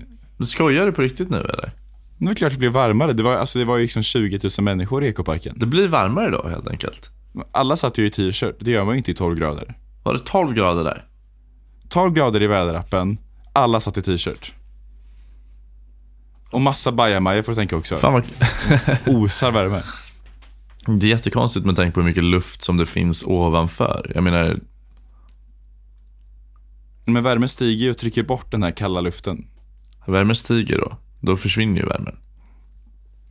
[0.49, 1.71] Skojar du på riktigt nu eller?
[2.17, 3.13] Det var klart det blev varmare.
[3.13, 5.55] Det var, alltså, det var ju liksom 20 000 människor i ekoparken.
[5.59, 7.09] Det blir varmare då helt enkelt.
[7.51, 8.55] Alla satt ju i t-shirt.
[8.59, 9.77] Det gör man ju inte i 12 grader.
[10.03, 11.05] Var det 12 grader där?
[11.89, 13.17] 12 grader i väderappen.
[13.53, 14.53] Alla satt i t-shirt.
[16.51, 17.97] Och massa bajamajor får du tänka också.
[17.97, 18.23] Fan vad...
[19.15, 19.81] Osar värme.
[20.99, 24.11] Det är jättekonstigt med tanke på hur mycket luft som det finns ovanför.
[24.15, 24.59] Jag menar,
[27.05, 29.47] Men värmen stiger och trycker bort den här kalla luften.
[30.07, 30.97] värmen stiger då.
[31.19, 32.15] Då försvinner ju värmen.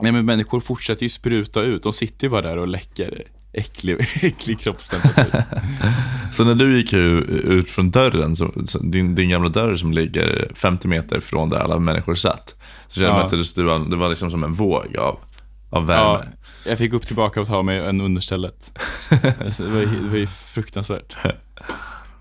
[0.01, 1.83] Nej men människor fortsätter ju spruta ut.
[1.83, 5.43] De sitter ju bara där och läcker äcklig, äcklig kroppstemperatur.
[6.33, 10.89] Så när du gick ut från dörren, så, din, din gamla dörr som ligger 50
[10.89, 12.55] meter från där alla människor satt.
[12.89, 13.17] Så kände Ja.
[13.17, 15.19] man att det, var, liksom som en våg av,
[15.71, 16.31] av ja, värme.
[16.67, 18.79] jag fick upp tillbaka och ta mig en understället.
[19.11, 21.17] Det, var, det var ju fruktansvärt.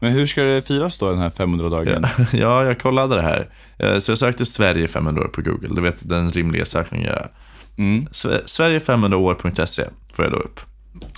[0.04, 2.08] Men hur ska det firas då den här 500-dagen?
[2.32, 3.50] Ja, jag kollade det här.
[3.80, 5.70] Eh, Så jag sökte Sverige 500 år på Google.
[5.72, 7.32] Du vet den rimliga sökningen jag gör.
[7.78, 8.08] Mm.
[8.46, 10.60] Sverige500år.se får jag då upp.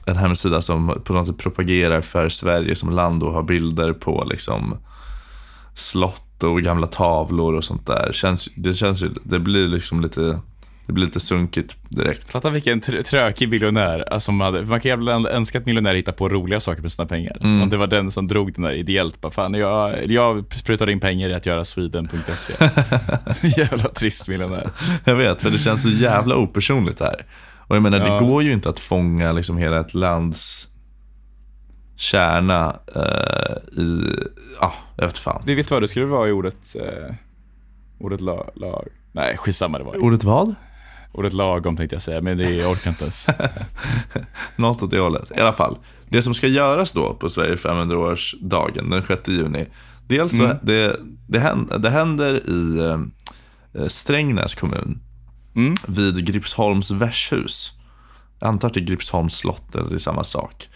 [0.06, 4.24] En hemsida som på något sätt propagerar för Sverige som land och har bilder på
[4.30, 4.78] liksom
[5.74, 8.10] slott och gamla tavlor och sånt där.
[8.14, 10.40] Känns, det känns ju, det blir liksom lite,
[10.86, 12.30] det blir lite sunkigt direkt.
[12.30, 14.14] Fatta vilken tr- trökig miljonär.
[14.14, 17.06] Alltså, man, hade, man kan jävla önska att miljonärer hittar på roliga saker med sina
[17.06, 17.38] pengar.
[17.42, 17.62] Mm.
[17.62, 19.22] Om det var den som drog den där ideellt.
[19.22, 22.54] Bara, fan, jag, jag sprutar in pengar i att göra sweden.se.
[23.62, 24.70] jävla trist miljonär.
[25.04, 27.26] Jag vet, för det känns så jävla opersonligt här.
[27.68, 28.14] Och jag menar, Ja.
[28.20, 30.68] det går ju inte att fånga liksom hela ett lands
[31.96, 34.16] kärna eh, i,
[34.62, 35.42] ja, jag vet fan.
[35.46, 37.16] Du vet vad det skulle vara i ordet, eh,
[38.00, 38.88] ordet la, lag?
[39.12, 39.98] Nej, skitsamma det var.
[40.04, 40.56] Ordet vad?
[41.18, 43.28] Ordet lagom tänkte jag säga, men det orkar inte ens.
[44.56, 45.32] Något åt det hållet.
[45.38, 45.78] I alla fall.
[46.10, 49.66] Det som ska göras då på Sverige 500-årsdagen den 6 juni.
[50.08, 52.80] Dels så det, det, händer, det händer i
[53.74, 55.00] eh, Strängnäs kommun.
[55.56, 55.74] Mm.
[55.88, 57.72] Vid Gripsholms värdshus.
[58.40, 60.70] Jag antar att det är Gripsholms slott eller det är samma sak.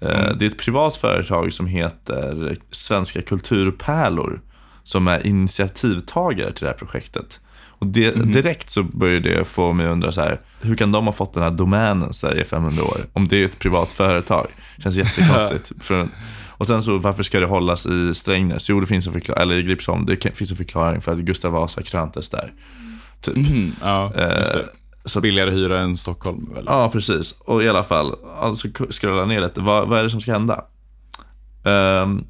[0.00, 4.40] Eh, Det är ett privat företag som heter Svenska Kulturpärlor.
[4.82, 7.40] Som är initiativtagare till det här projektet.
[7.78, 11.06] Och det, direkt så börjar det få mig att undra så här, hur kan de
[11.06, 13.00] ha fått den här domänen Sverige 500 år?
[13.12, 14.46] Om det är ett privat företag.
[14.82, 15.72] Känns jättekonstigt.
[15.84, 16.08] För,
[16.50, 18.70] och sen så varför ska det hållas i Strängnäs?
[18.70, 21.52] Jo, det finns en förklaring, eller i Gripsholm, det finns en förklaring för att Gustav
[21.52, 22.52] Vasa kröntes där.
[23.20, 23.36] Typ.
[23.36, 24.60] Mm, ja, just det.
[24.60, 24.66] Eh,
[25.04, 26.64] så Billigare hyra än Stockholm väl?
[26.66, 27.40] Ja, precis.
[27.40, 29.60] Och i alla fall, alltså scrolla ner lite.
[29.60, 30.64] Vad, vad är det som ska hända?
[31.64, 32.24] Ehm,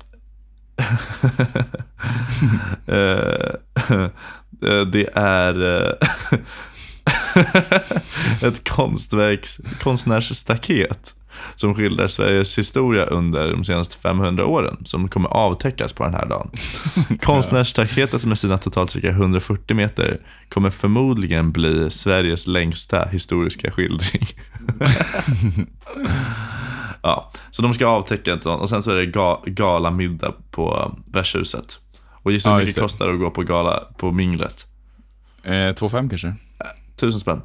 [2.86, 3.54] eh,
[4.92, 6.38] det är eh,
[8.48, 11.14] ett konstverks, konstnärsstaket
[11.56, 16.26] som skildrar Sveriges historia under de senaste 500 åren som kommer avtäckas på den här
[16.26, 16.50] dagen.
[17.22, 24.28] Konstnärsstaketet med sina totalt cirka 140 meter kommer förmodligen bli Sveriges längsta historiska skildring.
[27.02, 30.96] ja, så de ska avtäcka ett sånt och sen så är det ga galamiddag på
[31.06, 31.80] värdshuset.
[32.24, 32.84] Och gissa hur Ja, mycket det det.
[32.84, 34.66] kostar att gå på gala på minglet?
[35.42, 36.34] Eh, 2,5 kanske?
[36.96, 37.40] Tusen spänn.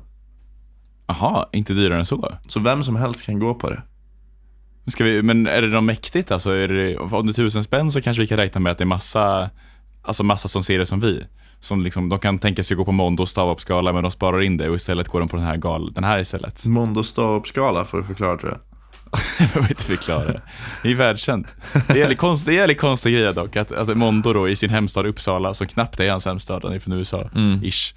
[1.07, 2.33] Jaha, inte dyrare än så?
[2.47, 3.81] Så vem som helst kan gå på det.
[4.87, 6.31] Ska vi, men är det något mäktigt?
[6.31, 8.77] Alltså, är det, om det är tusen spänn så kanske vi kan räkna med att
[8.77, 9.49] det är massa,
[10.01, 11.23] alltså massa som ser det som vi.
[11.59, 14.69] Som liksom, de kan tänka sig gå på Mondo stavhoppsgala men de sparar in det
[14.69, 16.65] och istället går de på den här, gal, den här istället.
[16.65, 18.59] Mondo ståuppskala får du förklara tror jag.
[19.39, 20.41] Jag behöver inte förklara det.
[20.83, 21.47] Det är världskänt.
[21.87, 24.55] Det är jävligt konst, det är jävligt konstig grej dock, att, att Mondo då i
[24.55, 27.29] sin hemstad Uppsala, som knappt är hans hemstad, han är från USA,
[27.63, 27.93] ish.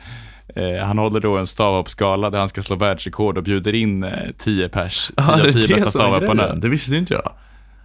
[0.56, 4.10] Eh, han håller då en stavhoppsgala där han ska slå världsrekord och bjuder in eh,
[4.38, 6.54] 10 pers, 10 av 10 bästa stavhopparna.
[6.54, 7.32] Det visste inte jag.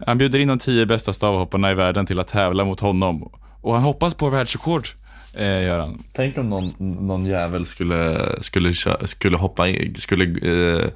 [0.06, 3.32] Han bjuder in de 10 bästa stavhopparna i världen till att tävla mot honom.
[3.62, 4.88] Och han hoppas på världsrekord,
[5.34, 6.04] eh, gör han.
[6.14, 6.74] Tänk om någon,
[7.08, 8.74] någon jävel skulle, skulle,
[9.06, 10.88] skulle hoppa in, skulle eh,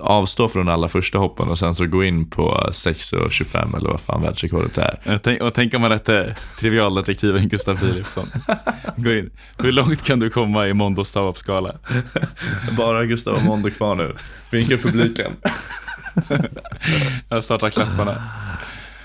[0.00, 4.22] avstå från alla första hoppen och sen så gå in på 6.25 eller vad fan
[4.22, 5.18] världsrekordet är.
[5.22, 8.26] Tänk, och tänk om man hette trivialdetektiven Gustav Philipsson.
[8.96, 9.30] Går in.
[9.58, 11.74] Hur långt kan du komma i Mondos stavhoppsskala?
[12.76, 14.14] Bara Gustav och Mondo kvar nu.
[14.50, 15.32] Vinka publiken.
[17.28, 18.22] Jag startar klapparna.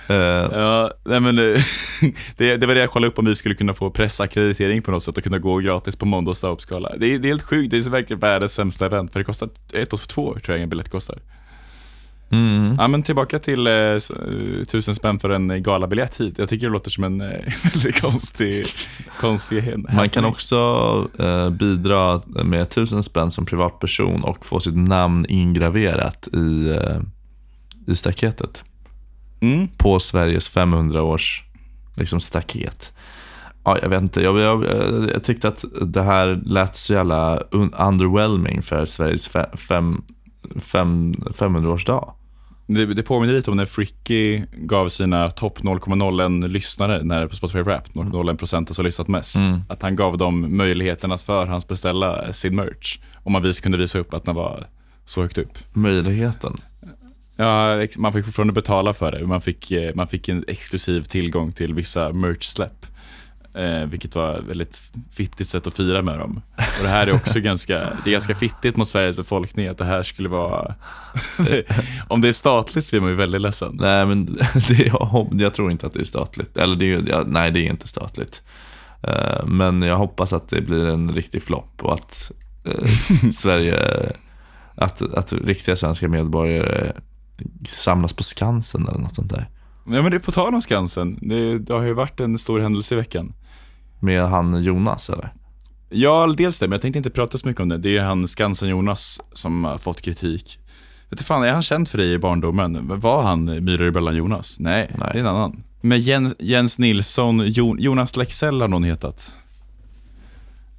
[0.07, 0.15] Eh,
[0.59, 1.61] Ja, nej men eh,
[2.37, 5.03] det, det var det jag kollade upp om vi skulle kunna få pressackreditering på något
[5.03, 6.89] sätt och kunna gå gratis på Mondos stavhoppsskala.
[6.97, 9.93] Det, det är helt sjukt, det är verkligen världens sämsta event för det kostar ett
[9.93, 11.19] och två tror jag en biljett kostar.
[12.31, 12.75] mm.
[12.79, 13.99] Ja men tillbaka till eh, eh,
[14.67, 16.35] tusen spänn för en galabiljett hit.
[16.37, 17.27] Jag tycker det låter som en eh,
[17.73, 18.65] väldigt konstig,
[19.19, 20.57] konstig hen- Man kan också
[21.19, 26.77] eh, bidra med tusen spänn som privatperson och få sitt namn ingraverat i,
[27.87, 28.63] i staketet.
[29.43, 29.67] Mm.
[29.77, 31.43] På Sveriges 500 års
[31.95, 32.93] liksom, staket.
[33.63, 34.65] Ja, jag vet inte, jag, jag,
[35.13, 40.03] jag, tyckte att det här lät så jävla un- underwhelming för Sveriges fe, fem,
[40.59, 42.13] fem, 500-årsdag.
[42.67, 47.59] Det, det påminner lite om när Fricky gav sina topp 0,01 lyssnare när på Spotify
[47.59, 49.35] Rap, 0,01 procent som lyssnat mest.
[49.35, 49.59] Mm.
[49.69, 52.99] Att han gav dem möjligheten att förhandsbeställa sin merch.
[53.23, 54.67] Om man vis, kunde visa upp att den var
[55.05, 55.57] så högt upp.
[55.73, 56.61] Möjligheten.
[57.35, 59.27] Ja, man fick fortfarande betala för det.
[59.27, 62.85] Man fick, eh, man fick en exklusiv tillgång till vissa merch-släpp.
[63.55, 66.41] Eh, vilket var ett väldigt fittigt sätt att fira med dem.
[66.55, 69.85] Och det här är också ganska, det är ganska fittigt mot Sveriges befolkning att det
[69.85, 70.75] här skulle vara...
[72.07, 73.77] Om det är statligt så blir man ju väldigt ledsen.
[73.79, 74.25] Nej, men
[74.67, 76.57] det, jag, jag tror inte att det är statligt.
[76.57, 78.41] Eller det, är- ja, nej, det är inte statligt.
[79.03, 82.31] Eh, men jag hoppas att det blir en riktig flopp och att
[82.65, 82.89] eh,
[83.33, 83.77] Sverige,
[84.75, 86.91] att, att riktiga svenska medborgare
[87.67, 89.49] samlas på Skansen eller något sånt där.
[89.85, 92.59] Ja men det är på tal om Skansen, det, det har ju varit en stor
[92.59, 93.33] händelse i veckan.
[93.99, 95.33] Med han Jonas eller?
[95.89, 97.77] Ja, dels det, men jag tänkte inte prata så mycket om det.
[97.77, 100.59] Det är han Skansen-Jonas som har fått kritik.
[101.09, 102.99] Vet du fan, är han känd för dig i barndomen?
[102.99, 104.59] Var han Myror i Brallan Jonas?
[104.59, 105.09] Nej, Nej.
[105.13, 105.63] det är en annan.
[105.81, 109.33] Men Jens, Jens Nilsson, jo, Jonas Lexell har någon hetat.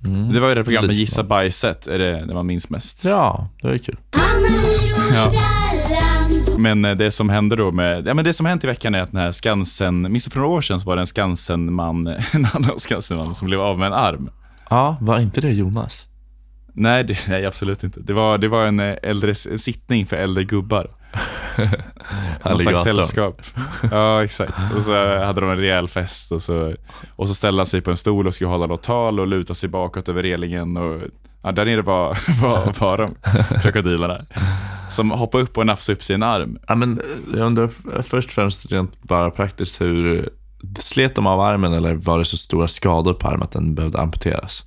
[0.04, 0.32] Mm.
[0.32, 3.04] Det var ju det programmet Gissa bajset, är det det man minns mest.
[3.04, 3.96] Ja, det var ju kul.
[5.12, 5.32] Ja.
[6.58, 9.00] Men eh, det som hände då med, ja men det som hänt i veckan är
[9.00, 12.06] att den här Skansen, minns du för några år sedan så var det en Skansen-man,
[12.32, 14.30] en annan Skansen-man som blev av med en arm.
[14.70, 16.06] Ja, var inte det Jonas?
[16.72, 18.00] Nej, det, nej absolut inte.
[18.00, 20.90] Det var, det var en, eh, äldre, en sittning för äldre gubbar.
[22.44, 23.42] Någon slags sällskap.
[23.90, 24.54] Ja, exakt.
[24.76, 26.74] Och så hade de en rejäl fest och så,
[27.16, 29.54] och så ställde han sig på en stol och skulle hålla något tal och luta
[29.54, 30.76] sig bakåt över relingen.
[30.76, 31.02] Och,
[31.44, 33.14] ja, där nere var, var, var de,
[33.62, 34.24] krokodilerna.
[34.90, 36.58] Som hoppade upp och nafsade upp sin arm.
[36.68, 37.00] Ja, men
[37.36, 37.68] jag undrar
[38.02, 40.28] först och främst rent bara praktiskt hur
[40.78, 43.98] slet de av armen eller var det så stora skador på armen att den behövde
[43.98, 44.64] amputeras?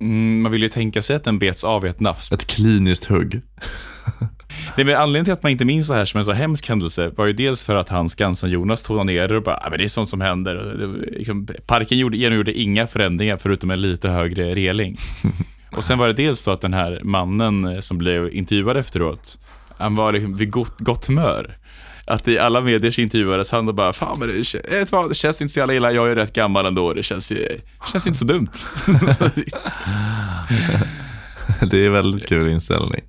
[0.00, 2.32] Mm, man vill ju tänka sig att den bets av i ett nafs.
[2.32, 3.40] Ett kliniskt hugg.
[4.76, 7.10] Nej, men anledningen till att man inte minns det här som en så hemsk händelse
[7.16, 9.84] var ju dels för att han Skansen-Jonas tonade ner det och bara, "Ja, men det
[9.84, 10.76] är sånt som händer.
[11.18, 14.96] Liksom, parken gjorde, genomgjorde inga förändringar förutom en lite högre reling.
[15.76, 19.38] och sen var det dels så att den här mannen eh, som blev intervjuad efteråt,
[19.78, 21.56] han var liksom vid gott, gott humör.
[22.06, 24.96] Att i alla medier så intervjuades han och bara, fan men det, kän- vet du
[24.96, 27.58] vad, det känns inte så jävla illa, jag är rätt gammal ändå, det känns, ju-
[27.92, 28.48] känns inte så dumt.
[31.70, 33.00] Det är väldigt kul inställning.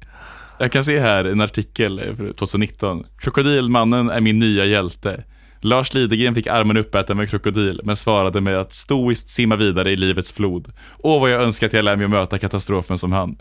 [0.59, 3.03] Jag kan se här en artikel eh, från 2019.
[3.19, 5.23] Krokodilmannen är min nya hjälte.
[5.63, 9.91] Lars Lidegren fick armen uppäten med en krokodil, men svarade med att stoiskt simma vidare
[9.91, 10.71] i livets flod.
[10.99, 13.35] Åh, vad jag önskar att jag lär mig att möta katastrofen som han.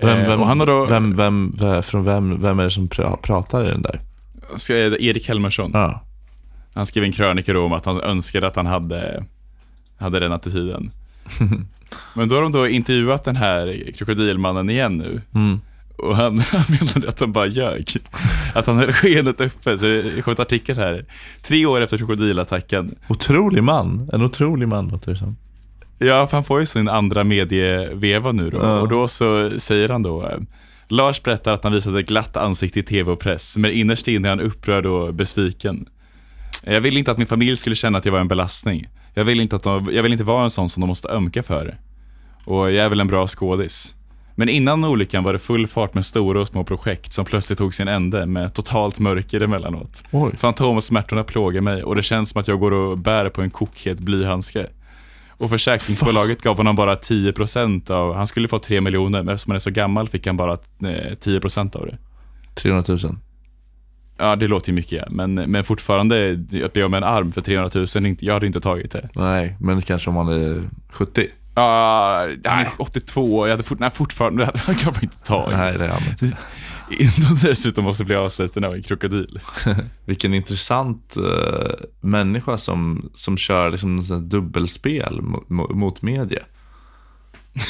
[0.00, 2.70] Vem, Eh, vem, och han har då, vem, vem, vem, från vem, vem är det
[2.70, 4.00] som pra, pratar i den där?
[5.00, 6.02] Erik Helmersson, Ja.
[6.74, 9.24] han skrev en krönika om att han önskade att han hade,
[9.98, 10.90] hade den attityden.
[12.14, 15.22] men då har de då intervjuat den här krokodilmannen igen nu.
[15.34, 15.60] Mm.
[15.98, 17.84] Och han, han menade att de bara ljög.
[18.54, 19.78] Att han höll skenet uppe.
[19.78, 21.04] Så det kom ett artikel här.
[21.42, 22.94] Tre år efter krokodilattacken.
[23.08, 24.10] Otrolig man.
[24.12, 25.36] En otrolig man låter det som.
[25.98, 28.58] Ja, för han får ju sin andra medieveva nu då.
[28.58, 28.80] Ja.
[28.80, 30.32] Och då så säger han då.
[30.88, 33.56] Lars berättar att han visade ett glatt ansikte i tv och press.
[33.56, 35.88] Men innerst inne är han upprörd och besviken.
[36.62, 38.88] Jag vill inte att min familj skulle känna att jag var en belastning.
[39.14, 41.42] Jag vill inte, att de, jag vill inte vara en sån som de måste ömka
[41.42, 41.78] för.
[42.44, 43.94] Och jag är väl en bra skådis.
[44.38, 47.74] Men innan olyckan var det full fart med stora och små projekt som plötsligt tog
[47.74, 50.04] sin ände med totalt mörker emellanåt.
[50.10, 50.36] Oj.
[50.38, 53.98] Fantomsmärtorna plågar mig och det känns som att jag går och bär på en kokhet
[53.98, 54.66] blyhandske.
[55.38, 59.56] Och försäkringsbolaget gav honom bara 10% av, han skulle få 3 miljoner, men eftersom han
[59.56, 61.98] är så gammal fick han bara eh, 10% av det.
[62.54, 62.98] 300 000.
[64.18, 65.04] Ja, det låter ju mycket, ja.
[65.10, 66.32] men, men fortfarande,
[66.64, 69.08] att bli av med en arm för 300 000, inte, jag hade inte tagit det.
[69.14, 71.26] Nej, men kanske om man är 70.
[71.56, 75.56] Ja, han är 82, jag hade fort, nej, fortfarande, det hade jag kanske inte tagit.
[75.56, 76.36] Nej, det är han inte.
[76.90, 79.40] Innan dessutom måste bli avsätten av en krokodil.
[80.04, 86.42] Vilken intressant eh, människa som, som kör liksom dubbelspel mot, mot media.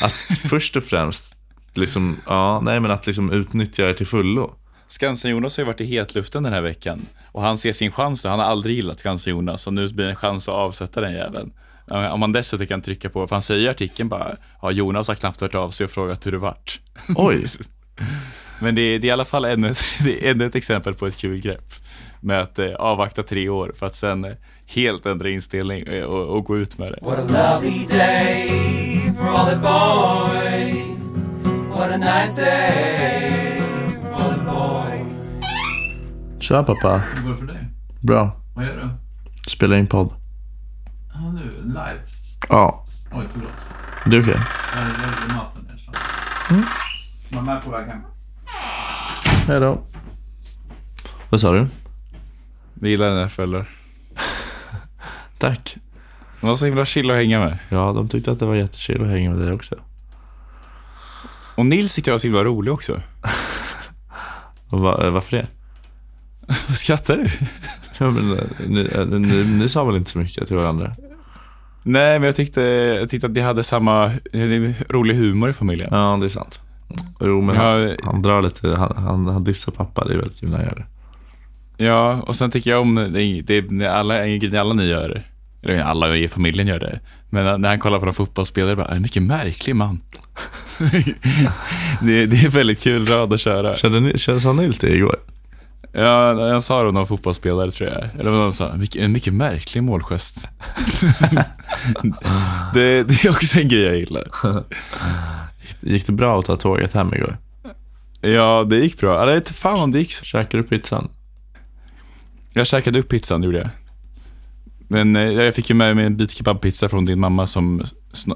[0.05, 0.12] Att
[0.51, 1.37] först och främst,
[1.75, 4.55] liksom, ja, nej men att liksom utnyttja det till fullo.
[4.88, 7.07] Skansen-Jonas har ju varit i hetluften den här veckan.
[7.33, 9.66] Och han ser sin chans, han har aldrig gillat Skansen-Jonas.
[9.66, 11.53] Och nu blir det en chans att avsätta den jäveln.
[11.90, 15.14] Om man dessutom kan trycka på, för han säger i artikeln bara, ja Jonas har
[15.14, 16.81] knappt hört av sig och frågat hur det vart.
[17.14, 17.44] Oj,
[18.61, 20.94] Men det är, det är i alla fall ännu ett, det är ännu ett exempel
[20.94, 21.75] på ett kul grepp.
[22.20, 24.33] Med att eh, avvakta tre år för att sen eh,
[24.66, 26.99] helt ändra inställning eh, och, och gå ut med det.
[27.03, 28.49] What a lovely day
[29.18, 30.96] for all the boys.
[31.70, 33.59] What a nice day
[34.03, 35.42] for the boys.
[36.40, 37.03] tja pappa.
[37.14, 37.68] Hur går det för dig?
[38.01, 38.40] Bra.
[38.55, 38.88] Vad gör du?
[39.51, 40.26] Spelar in podd.
[41.18, 42.00] Ja, nu, live.
[42.48, 43.50] Ja, Oj, förlåt.
[44.07, 44.40] det är okej.
[44.74, 45.96] Jag är jag är maten där snart.
[47.31, 48.00] Var med på väg hem.
[49.46, 49.79] Hej då.
[51.31, 51.66] Vad sa du?
[52.74, 53.68] Vi gillar dina föräldrar.
[55.38, 55.76] Tack.
[56.40, 57.59] De var så himla chill att hänga med.
[57.68, 59.74] Ja, de tyckte att det var jättechill att hänga med dig också.
[61.55, 63.00] Och Nils tyckte jag var så himla rolig också.
[64.68, 65.46] Och va, varför det?
[66.68, 67.31] Vad skrattar du?
[67.98, 70.92] Ja, men, ni, eh, ni, ni sa väl inte så mycket till varandra?
[71.88, 72.61] Nej, men jag tyckte,
[73.01, 74.11] jag tyckte att de hade samma
[74.88, 75.88] rolig humor i familjen.
[75.92, 76.61] Ja, det är sant.
[77.20, 80.40] Jo, men Ja, han, han drar lite, han, han, han dissar pappa, det är väldigt
[80.40, 81.85] kul när han gör det.
[81.85, 84.14] Ja, och sen tycker jag om det, det, alla,
[84.61, 85.22] alla ni gör,
[85.62, 88.96] eller alla i familjen gör det, men när han kollar på de fotbollsspelare, bara, "Är
[88.96, 90.01] en mycket märklig man.
[92.01, 93.77] det, det är väldigt kul rad att köra.
[93.77, 95.16] Kände ni, sa Nils det igår?
[95.92, 98.09] Ja, jag sa det om någon fotbollsspelare tror jag.
[98.18, 100.49] Eller de sa, en mycket märklig målgest.
[102.75, 104.29] det, det är också en grej jag gillar.
[105.81, 107.37] Gick det bra att ta tåget hem igår?
[108.20, 109.22] Ja, det gick bra.
[109.22, 110.24] Eller inte fan om det gick så.
[110.24, 111.09] Käkade du pizzan?
[112.53, 113.70] Jag käkade upp pizzan, det gjorde jag.
[114.89, 117.84] Men eh, jag fick ju med mig en bit kebabpizza från din mamma som,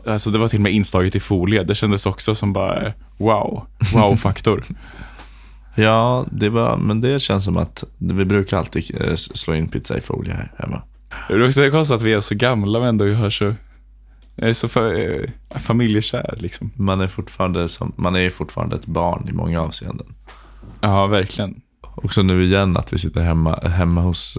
[0.06, 1.64] alltså det var till och med inslaget i folie.
[1.64, 4.64] Det kändes också som bara, wow, wow-faktor.
[5.74, 9.98] Ja, det var, men det känns som att vi brukar alltid eh, slå in pizza
[9.98, 10.82] i folie här hemma.
[11.28, 13.54] det är också konstigt att vi är så gamla men ändå vi har så,
[14.36, 16.70] är så eh, familjekär liksom.
[16.74, 20.14] Man är fortfarande, som, man är fortfarande ett barn i många avseenden.
[20.80, 21.60] Ja, verkligen.
[21.94, 24.38] Också nu igen att vi sitter hemma, hemma hos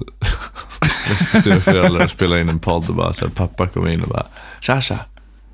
[1.10, 4.10] respektive föräldrar och spelar in en podd och bara så här, pappa kommer in och
[4.10, 4.26] bara
[4.62, 5.00] Tja tja,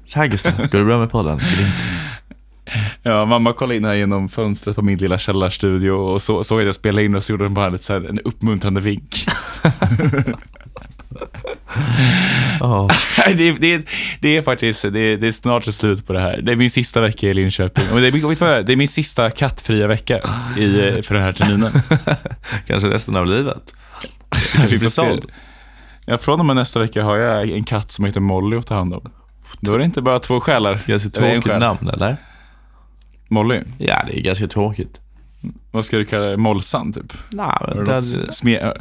[0.06, 1.38] tja Gustav, går det bra med podden?
[1.38, 1.86] Grymt.
[3.04, 6.66] Ja, mamma kollade in här genom fönstret på min lilla källarstudio och så, såg att
[6.66, 9.26] jag spelade in och så gjorde hon bara så en uppmuntrande vink.
[13.18, 13.90] Nej, det, det,
[14.20, 16.42] det är faktiskt, det, det är snart ett slut på det här.
[16.42, 17.90] Det är min sista vecka i Linköping.
[17.92, 18.76] Och det, är- det är?
[18.76, 20.18] min sista kattfria vecka
[20.58, 21.72] i, för den här terminen.
[22.68, 23.74] kanske resten av livet.
[24.70, 25.26] Vi blir såld.
[26.06, 28.76] Ja, från och med nästa vecka har jag en katt som heter Molly att ta
[28.76, 29.12] hand om.
[29.60, 30.84] Då är det inte bara två själar.
[30.88, 32.18] En tråkigt namn eller?
[33.28, 33.62] Molly?
[33.78, 35.00] Ja, det är ganska tråkigt.
[35.72, 36.38] Vad ska du kalla det?
[36.38, 37.14] Mollsan typ?
[37.30, 38.74] Nej, men det,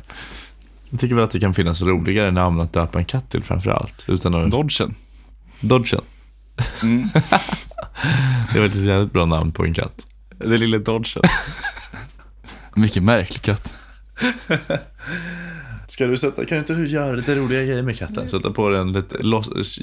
[0.90, 4.04] jag tycker väl att det kan finnas roligare namn att döpa en katt till framförallt.
[4.08, 4.50] Utan att...
[4.50, 4.94] Dodgen?
[5.60, 6.00] Dodgen.
[6.82, 7.08] Mm.
[8.52, 10.06] Det är faktiskt ett jävligt bra namn på en katt.
[10.38, 11.22] Det lille Dodgen.
[12.74, 13.76] Mycket märklig katt.
[15.86, 18.28] Ska du sätta, kan inte du göra lite roliga grejer med katten?
[18.28, 19.78] Sätta på den lite, loss,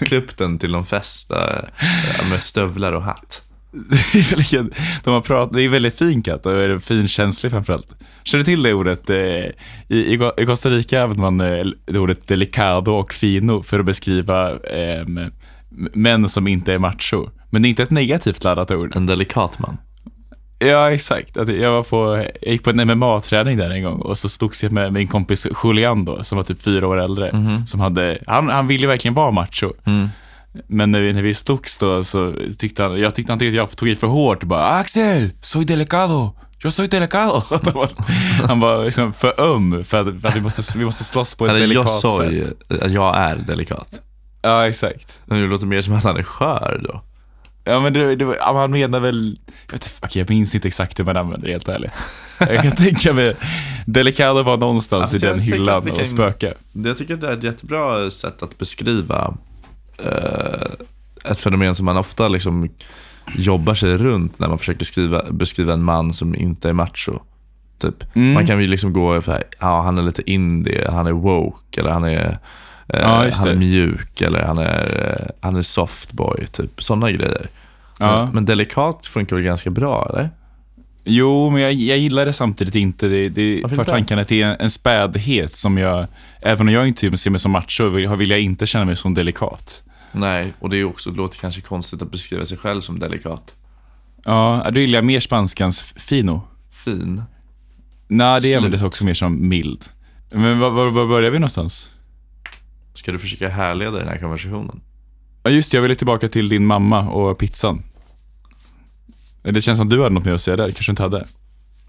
[0.00, 3.47] klipp, den till de fästa eh, med stövlar och hatt.
[3.70, 7.94] Det är väldigt, de har pratat, det är väldigt fin katt och är finkänslig framförallt.
[8.24, 9.10] Känner du till det ordet?
[9.10, 9.16] eh,
[9.88, 15.06] I, Costa Rica använder man eh, det ordet delicado och fino för att beskriva eh,
[15.92, 17.28] män som inte är macho.
[17.50, 18.96] Men det är inte ett negativt laddat ord.
[18.96, 19.76] En delikat man.
[20.58, 21.36] Ja, exakt.
[21.36, 24.72] Jag, var på, jag gick på en MMA-träning där en gång och så slogs jag
[24.72, 27.30] med min kompis Julian då, som var typ fyra år äldre.
[27.66, 29.72] Som hade, han, han ville verkligen vara macho.
[29.84, 30.08] Mm.
[30.66, 33.68] Men när vi, när vi slogs då så tyckte han, jag tyckte han tyckte att
[33.70, 37.42] jag tog i för hårt bara Axel, soy delicado, jag soy delicado.
[38.48, 41.46] Han var, liksom för öm för att, för att vi, måste, vi måste slåss på
[41.46, 42.56] ett Eller jag delikat sa ju sätt.
[42.92, 44.00] jag är delikat.
[44.42, 45.20] Ja, exakt.
[45.26, 47.02] Men det låter mer som att han är skör då.
[47.64, 49.36] Ja men det, det, han menar väl,
[49.66, 51.92] jag, vet, okej, jag minns inte exakt hur man använder det helt ärligt.
[52.38, 53.36] Jag kan tänka mig,
[53.86, 56.54] delicado var någonstans Alltså, i jag den hyllan att vi och kan- spöka.
[56.72, 59.34] Jag tycker det är ett jättebra sätt att beskriva
[61.24, 62.68] ett fenomen som man ofta liksom
[63.36, 67.18] jobbar sig runt när man försöker skriva, beskriva en man som inte är macho.
[67.78, 68.16] Typ.
[68.16, 68.32] Mm.
[68.32, 71.80] Man kan ju liksom gå för här, ja han är lite indie, han är woke
[71.80, 72.38] eller han är,
[72.86, 76.46] eh, Ja, han är mjuk eller han är, eh, han är softboy.
[76.46, 76.82] Typ.
[76.82, 77.48] Sådana grejer.
[77.98, 78.24] Ja.
[78.24, 80.30] Men, men delikat funkar väl ganska bra eller?
[81.04, 83.08] Jo, men jag, jag gillar det samtidigt inte.
[83.08, 86.06] Det, det för tankarna till en, en spädhet som jag,
[86.40, 89.14] även om jag inte ser mig som macho, vill, vill jag inte känna mig som
[89.14, 89.82] delikat.
[90.12, 93.54] Nej, och det är också, det låter kanske konstigt att beskriva sig själv som delikat.
[94.24, 96.42] Ja, då gillar mer spanskans fino.
[96.70, 97.22] Fin.
[98.08, 99.84] Nej, det användes också mer som mild.
[100.32, 101.90] Men var, var, var börjar vi någonstans?
[102.94, 104.80] Ska du försöka härleda den här konversationen?
[105.42, 107.82] Ja, just det, jag ville tillbaka till din mamma och pizzan.
[109.42, 111.26] Det känns som du hade något mer att säga där, kanske inte hade.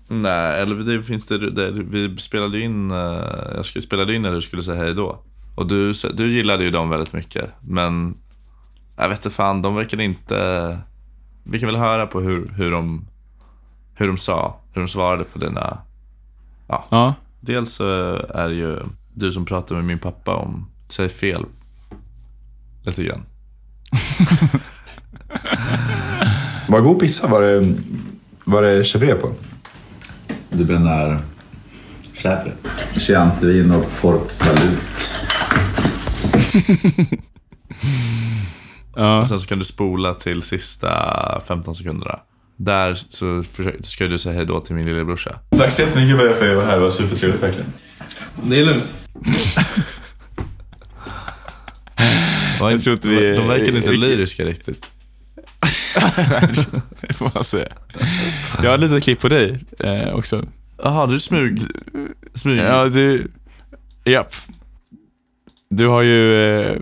[0.07, 2.97] Nej, eller det finns det, det vi spelade in, eh,
[3.55, 5.23] jag spelade in när du skulle säga hej då.
[5.59, 8.17] Och du, du gillade ju dem väldigt mycket, men
[8.95, 10.79] jag vet inte fan, de verkade inte,
[11.43, 13.07] vi kan väl höra på hur, hur de,
[13.93, 15.77] hur de sa, hur de svarade på dina,
[16.67, 17.85] Ja, dels så
[18.29, 18.77] är det ju
[19.13, 21.45] du som pratar med min pappa om, säg fel,
[22.83, 23.23] lite grann.
[26.67, 27.75] Vad god pizza var det,
[28.45, 29.33] var det chèvre på?
[30.49, 31.21] Du menar
[32.13, 32.51] Chèvre?
[32.99, 34.88] Chianti vin och pork salut.
[38.95, 39.19] Ja.
[39.19, 42.19] Och sen så kan du spola till sista 15 sekunderna.
[42.57, 43.43] Där så
[43.83, 45.39] ska du säga hej då till min lillebrorsa.
[45.49, 47.73] Tack så jättemycket för att jag var här, det var supertrevligt verkligen.
[48.43, 48.93] Det är lugnt.
[52.59, 54.85] Jag tror inte vi- de verkar inte lyriska riktigt.
[57.01, 57.67] det får man säga.
[58.63, 60.45] Jag har ett litet klipp på dig eh, också.
[60.83, 61.61] Jaha, du smug...
[62.35, 62.59] smug.
[62.59, 63.31] Ja, du...
[64.05, 64.33] Japp.
[65.69, 66.51] Du har ju...
[66.59, 66.75] Eh,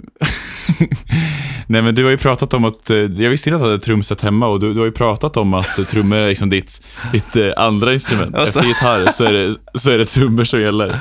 [1.67, 3.83] nej men du har ju pratat om att, eh, jag visste inte att du hade
[3.83, 7.35] trumset hemma och du, du har ju pratat om att trummor är liksom ditt, ditt
[7.35, 8.35] eh, andra instrument.
[8.35, 8.59] Alltså.
[8.59, 10.99] Efter gitarr så är, det, så är det trummor som gäller.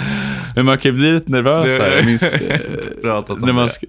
[0.56, 1.96] Men man kan ju bli lite nervös här.
[1.96, 2.36] Jag minns,
[3.02, 3.86] pratat om när man ska,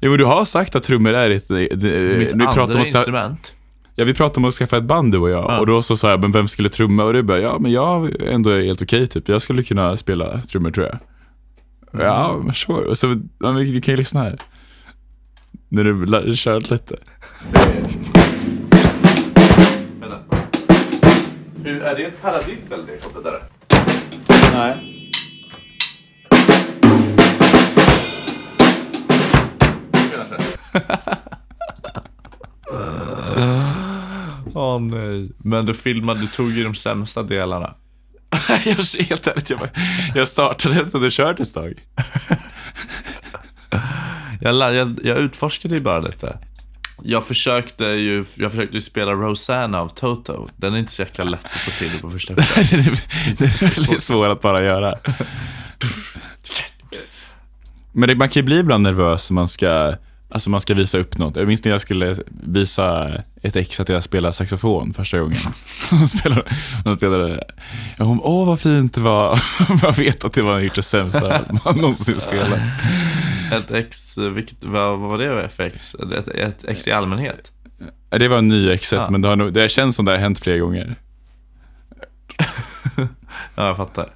[0.00, 3.52] Jo men du har sagt att trummor är ditt, Mitt pratar andra om att, instrument.
[3.96, 5.44] Ja, vi pratade om att skaffa ett band du och jag.
[5.44, 5.58] Ja.
[5.58, 7.04] Och då så sa jag, men vem skulle trumma?
[7.04, 9.28] Och du bara, ja men jag är ändå helt okej typ.
[9.28, 10.98] Jag skulle kunna spela trummor tror jag.
[11.98, 12.96] Ja, men sure.
[12.96, 14.38] Så, ja, vi, vi kan ju lyssna här.
[15.68, 16.96] När du la- kört lite.
[21.64, 23.40] Hur, är det ett paradiddel det där?
[24.54, 24.90] Nej.
[34.54, 35.30] Åh nej.
[35.38, 37.74] Men du filmade, du tog ju de sämsta delarna.
[38.64, 39.70] jag helt ärligt, jag, bara-
[40.14, 41.82] jag startade efter att du kört ett tag.
[44.40, 46.38] Jag, jag, jag utforskade ju bara lite.
[47.02, 50.48] Jag försökte ju jag försökte ju spela Rosanna av Toto.
[50.56, 54.28] Den är inte så jäkla lätt att få till på första det är väldigt svårt
[54.28, 54.98] att bara göra.
[57.92, 59.94] Men det, man kan ju bli ibland nervös när man ska,
[60.28, 61.36] alltså man ska visa upp något.
[61.36, 62.16] Jag minns när jag skulle
[62.46, 63.12] visa
[63.42, 65.38] ett ex att jag spelade saxofon första gången.
[65.90, 66.42] Hon spelade,
[66.84, 67.44] hon spelade
[67.98, 69.42] och hon åh vad fint det var.
[69.82, 72.60] Jag vet att det var det sämsta man någonsin spelat.
[73.52, 75.94] Ett ex, vilket, vad, vad var det för ex?
[75.94, 77.50] Ett, ett ex i allmänhet?
[78.08, 79.10] Det var en ny exet, Ja.
[79.10, 80.94] men det, har nog, det känns som det har hänt flera gånger.
[83.56, 84.10] Ja, jag fattar.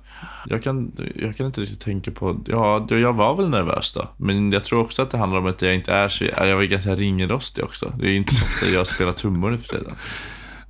[0.51, 4.09] Jag kan, jag kan inte riktigt tänka på, ja, jag var väl nervös då.
[4.17, 6.63] Men jag tror också att det handlar om att jag inte är så, jag var
[6.63, 7.93] ganska ringrostig också.
[7.99, 9.95] Det är inte så att jag spelar trummor nu för tiden.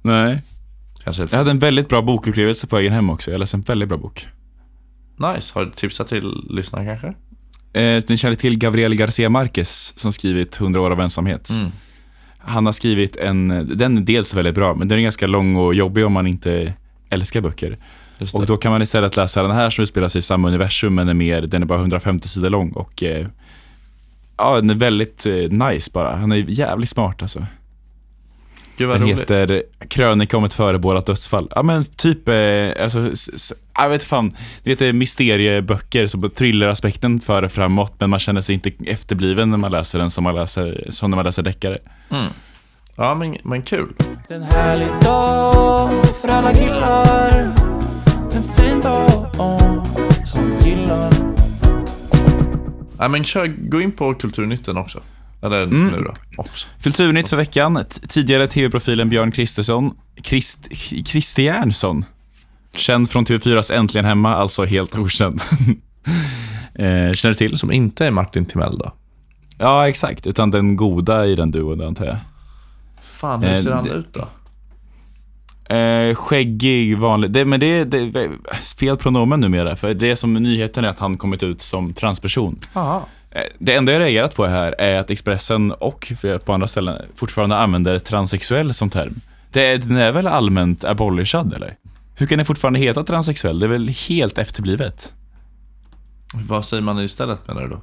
[0.03, 0.43] Nej.
[1.05, 3.31] Kanske, Jag hade en väldigt bra bokupplevelse på vägen hem också.
[3.31, 4.26] Jag läste en väldigt bra bok.
[5.35, 5.55] nice.
[5.55, 7.14] Har du tipsat till lyssnarna kanske?
[7.81, 11.51] Eh, ni känner till Gabriel Garcia Marquez som skrivit 100 år av ensamhet.
[11.51, 11.70] Mm.
[12.39, 13.49] Han har skrivit en,
[13.79, 16.74] den är dels väldigt bra, men den är ganska lång och jobbig om man inte
[17.11, 17.79] älskar böcker.
[18.18, 18.38] Just det.
[18.38, 21.08] Och då kan man istället läsa den här som utspelar sig i samma universum, men
[21.08, 23.26] är mer, den är bara 150 sidor lång och eh,
[24.36, 26.16] ja, den är väldigt eh, nice bara.
[26.16, 27.46] Han är jävligt smart alltså.
[28.76, 29.18] Gud vad Den roligt.
[29.18, 31.48] heter Krönika om ett förebådat dödsfall.
[31.54, 33.10] Ja men typ, eh, alltså,
[33.76, 38.70] jag vet fan, det heter mysterieböcker, så thrilleraspekten för framåt, men man känner sig inte
[38.86, 41.78] efterbliven när man läser den som, man läser, som när man läser deckare.
[42.10, 42.26] Mm.
[42.96, 43.92] Ja, men, men kul.
[44.28, 45.90] En härlig dag
[46.20, 47.78] för alla killar
[48.39, 49.11] En fin dag
[50.26, 51.12] som gillar
[52.99, 55.01] Ja, men kör, gå in på Kulturnytten också.
[55.43, 55.86] Eller Mm.
[55.86, 56.68] nu då, också.
[56.82, 60.68] Kulturnytt för veckan, tidigare tv-profilen Björn Kristersson, Krist,
[61.07, 62.05] Kristiansson,
[62.76, 65.41] känd från TV4s Äntligen Hemma, alltså helt okänd.
[66.74, 67.59] eh, känner du till?
[67.59, 68.93] Som inte är Martin Timell då.
[69.59, 72.16] Ja, exakt, utan den goda i den duon antar jag.
[73.03, 74.28] Fan, hur Eh, ser han det- ut då?
[75.68, 77.30] Eh, skäggig, vanlig.
[77.30, 79.76] Det, men det, det är fel pronomen numera.
[79.76, 82.58] För det som nyheten är att han kommit ut som transperson.
[82.72, 83.06] Aha.
[83.30, 86.12] Eh, Det enda jag reagerat på här är att Expressen och
[86.44, 89.14] på andra ställen fortfarande använder transsexuell som term.
[89.52, 91.76] Det är, den är väl allmänt abolishad eller?
[92.14, 93.58] Hur kan det fortfarande heta transsexuell?
[93.58, 95.12] Det är väl helt efterblivet?
[96.34, 97.80] Vad säger man istället menar du då?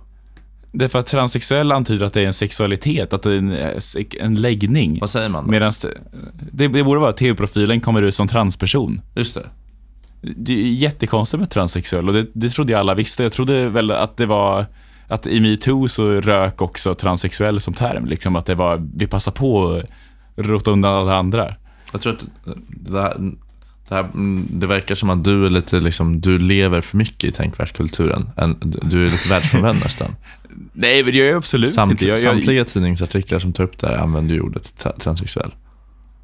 [0.77, 3.51] Det är för att transsexuell antyder att det är en sexualitet, att det är en,
[3.51, 3.81] eh,
[4.19, 4.97] en läggning.
[5.01, 5.51] Vad säger man då?
[5.51, 5.97] Medan det,
[6.51, 9.01] det, det borde vara att tv-profilen kommer ut som transperson.
[9.15, 9.45] Just det.
[10.21, 13.23] Det är jättekonstigt med transsexuell och det, det trodde jag alla visste.
[13.23, 14.65] Jag trodde väl att det var
[15.07, 18.05] att i metoo så rök också transsexuell som term.
[18.05, 19.81] Liksom att det var, vi passar på
[20.37, 21.55] att rota undan alla andra.
[21.91, 22.25] Jag tror att
[22.67, 23.31] det, här,
[23.89, 27.23] det, här, mm, det verkar som att du är lite liksom, du lever för mycket
[27.23, 28.29] i tänkvärldskulturen.
[28.37, 30.15] En- Du är lite världsfrånvänd nästan.
[30.73, 32.05] Nej, men det gör jag absolut Samt, inte.
[32.07, 35.53] Jag, jag, Samtliga tidningsartiklar som tar upp det här använder ju ordet tra- transsexuell.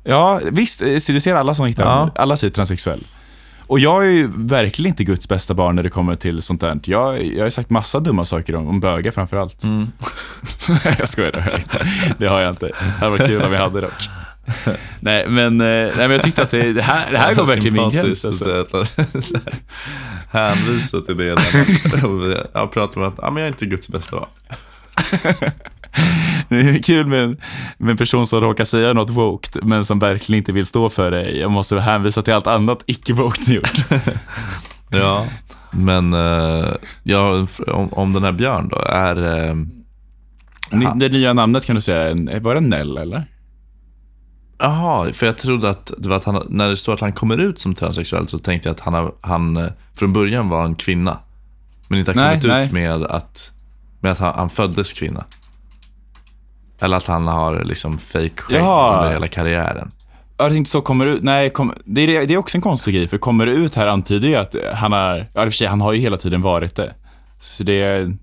[0.04, 0.82] ja, visst.
[0.82, 2.10] eh, så Du ser alla som hittar, Ja.
[2.16, 3.04] alla säger transsexuell.
[3.72, 6.80] Och jag är ju verkligen inte Guds bästa barn när det kommer till sånt där.
[6.84, 9.64] Jag, jag har sagt massa dumma saker om, om bögar framför allt.
[9.64, 9.88] Mm.
[10.98, 11.86] jag skojar, det har jag inte.
[12.18, 12.66] Det har jag inte.
[12.68, 14.10] Det hade varit kul om jag hade dock.
[15.00, 17.74] nej, men, eh, nej, men jag tyckte att det, det här, det här går verkligen
[17.74, 18.26] min gräns.
[18.26, 18.66] Alltså.
[20.32, 21.26] Hänvisa till det.
[22.54, 24.30] Jag pratar om att ja, men jag är inte Guds bästa barn.
[26.52, 27.38] Det är kul med en,
[27.78, 31.12] med en person som råkar säga något woke, men som verkligen inte vill stå för
[31.12, 31.32] det.
[31.32, 33.86] Jag måste hänvisa till allt annat icke-woke gjort.
[34.94, 35.26] Ja,
[35.72, 36.68] men eh,
[37.04, 39.48] ja, om, om den här Björn då är...
[39.48, 39.56] eh,
[40.72, 43.26] han- Det nya namnet kan du säga, var det Nell eller?
[44.60, 47.38] Jaha, för jag trodde att det var att han, när det står att han kommer
[47.38, 51.18] ut som transsexuell så tänkte jag att han, han eh, från början var en kvinna.
[51.88, 52.66] Men inte har kommit nej.
[52.66, 53.52] ut med att,
[54.00, 55.24] med att han, han föddes kvinna.
[56.82, 58.98] Eller att han har liksom fake skägg Jaha.
[58.98, 59.92] under hela karriären.
[60.38, 63.08] Jag tänkte så, kommer ut, nej, kom, det, är, det är också en konstig grej,
[63.08, 65.68] för kommer det ut här antyder ju att han har, ja i och för sig,
[65.68, 66.94] han har ju hela tiden varit det.
[67.40, 68.14] Så det är,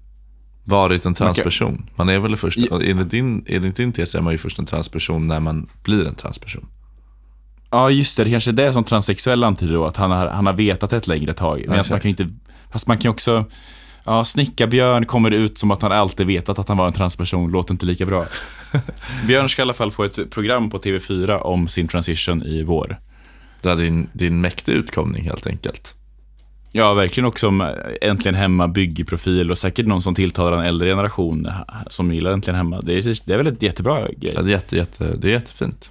[0.64, 1.86] Varit en transperson.
[1.96, 5.26] Man är väl först, enligt din, enligt din tes är man ju först en transperson
[5.26, 6.66] när man blir en transperson.
[7.70, 10.46] ja just det, det kanske är det som transsexuell antyder då, att han har, han
[10.46, 11.64] har vetat ett längre tag.
[11.66, 11.90] Men Exakt.
[11.90, 12.28] man kan inte,
[12.70, 13.44] fast man kan också,
[14.08, 17.74] ja, Snickarbjörn kommer ut som att han alltid vetat att han var en transperson, låter
[17.74, 18.26] inte lika bra.
[19.26, 22.98] Björn ska i alla fall få ett program på TV4 om sin transition i vår.
[23.62, 25.94] Det är din, din mäktig utkomning helt enkelt.
[26.72, 31.48] Ja, verkligen också om Äntligen Hemma, byggprofil och säkert någon som tilltalar en äldre generation
[31.86, 32.80] som gillar Äntligen Hemma.
[32.80, 34.32] Det är, det är väl ett jättebra grej.
[34.36, 35.90] Ja, det, är jätte, jätte, det är jättefint.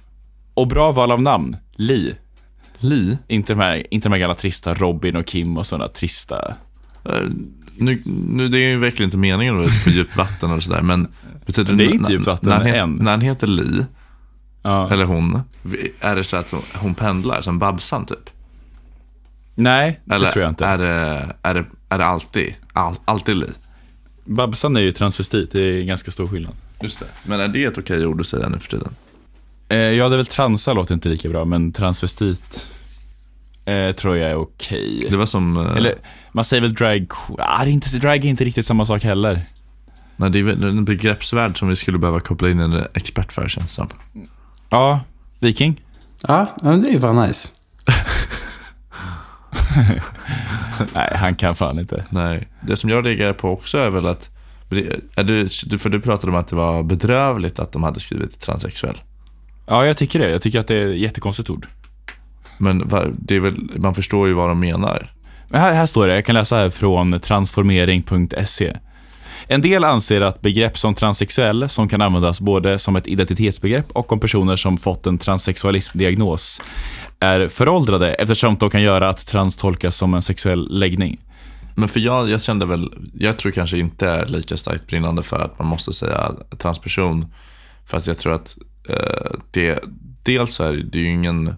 [0.54, 1.56] Och bra val av namn.
[1.72, 2.14] Li.
[2.78, 3.18] Li?
[3.28, 6.56] Inte de här, inte de här gamla trista Robin och Kim och sådana trista.
[7.78, 10.82] Nu, nu, det är ju verkligen inte meningen att vara på djupt vatten och sådär,
[10.82, 11.08] men
[11.46, 12.92] betyder Det är inte djupt vatten när, än.
[12.94, 13.84] när han heter Li,
[14.62, 14.90] Ja.
[14.92, 15.40] eller hon,
[16.00, 18.30] är det så att hon- hon pendlar som Babsan typ?
[19.54, 20.66] Nej, det Eller tror jag inte.
[20.66, 23.46] Är det, är det, är det alltid, all, alltid Li?
[24.24, 26.54] Babsan är ju transvestit, det är ganska stor skillnad.
[26.82, 27.06] Just det.
[27.26, 28.94] Men är det ett okej ord att säga nu för tiden?
[29.68, 32.66] Eh, ja, det är väl transa låter inte lika bra, men transvestit
[33.72, 35.06] eh, tror jag är okej.
[35.10, 35.56] Det var som...
[35.56, 35.94] eh, Eller,
[36.32, 37.06] man säger väl drag...
[37.38, 39.42] Ah, det är inte, drag är inte riktigt samma sak heller.
[40.16, 43.48] Nej, det är väl en begreppsvärld som vi skulle behöva koppla in en expert för
[43.48, 43.88] känns det som.
[44.70, 45.00] Ja,
[45.40, 45.80] viking.
[46.20, 47.48] Ja, ja, men det är ju fan nice.
[50.94, 52.04] Nej, han kan fan inte.
[52.10, 54.30] Nej, det som jag reagerar på också är väl att,
[55.14, 58.40] är du, du- för du pratade om att det var bedrövligt att de hade skrivit
[58.40, 58.98] transsexuell.
[59.66, 60.30] Ja, jag tycker det.
[60.30, 61.66] Jag tycker att det är ett jättekonstigt ord.
[62.58, 65.12] Men det är väl, man förstår ju vad de menar.
[65.48, 68.76] Men här, här står det, jag kan läsa här från transformering.se.
[69.50, 74.12] En del anser att begrepp som transsexuell, som kan användas både som ett identitetsbegrepp och
[74.12, 76.62] om personer som fått en transsexualismdiagnos,
[77.20, 81.20] är föråldrade eftersom de kan göra att trans tolkas som en sexuell läggning.
[81.74, 85.38] Men för jag, jag kände väl, jag tror kanske inte är lika starkt brinnande för
[85.38, 87.26] att man måste säga transperson.
[87.86, 88.56] För att jag tror att
[88.88, 89.78] eh, det,
[90.22, 91.54] dels är det, ju ingen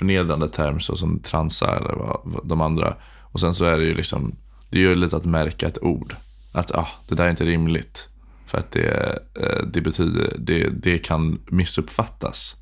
[0.00, 2.94] förnedrande term så som transa eller vad, vad de andra.
[3.20, 4.36] Och sen så är det ju liksom,
[4.70, 6.14] det är ju lite att märka ett ord.
[6.52, 8.08] Att ah, det där är inte rimligt.
[8.46, 12.56] För att det, eh, det betyder, det, det kan missuppfattas.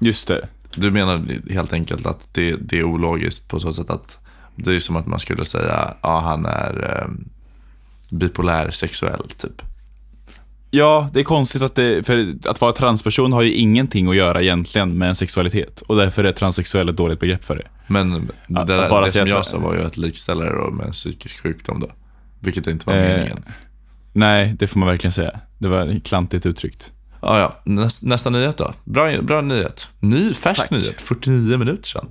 [0.00, 0.48] Just det.
[0.74, 4.18] Du menar helt enkelt att det, det är ologiskt på så sätt att
[4.56, 7.10] det är som att man skulle säga ja han är eh,
[8.10, 9.62] bipolär sexuell typ.
[10.70, 14.42] Ja, det är konstigt att det, för att vara transperson har ju ingenting att göra
[14.42, 17.66] egentligen med en sexualitet och därför är transsexuell ett dåligt begrepp för det.
[17.86, 20.92] Men det, att bara det som jag sa var ju att likställa det med en
[20.92, 21.90] psykisk sjukdom då.
[22.40, 23.44] Vilket inte var Eh, meningen.
[24.12, 25.40] Nej, det får man verkligen säga.
[25.58, 26.92] Det var klantigt uttryckt.
[27.22, 27.60] Ja, ja.
[27.64, 28.72] Näs, nästa nyhet då.
[28.84, 29.88] Bra, bra nyhet.
[30.00, 30.70] Ny, färsk Tack.
[30.70, 31.00] nyhet.
[31.00, 32.08] 49 minuter sedan.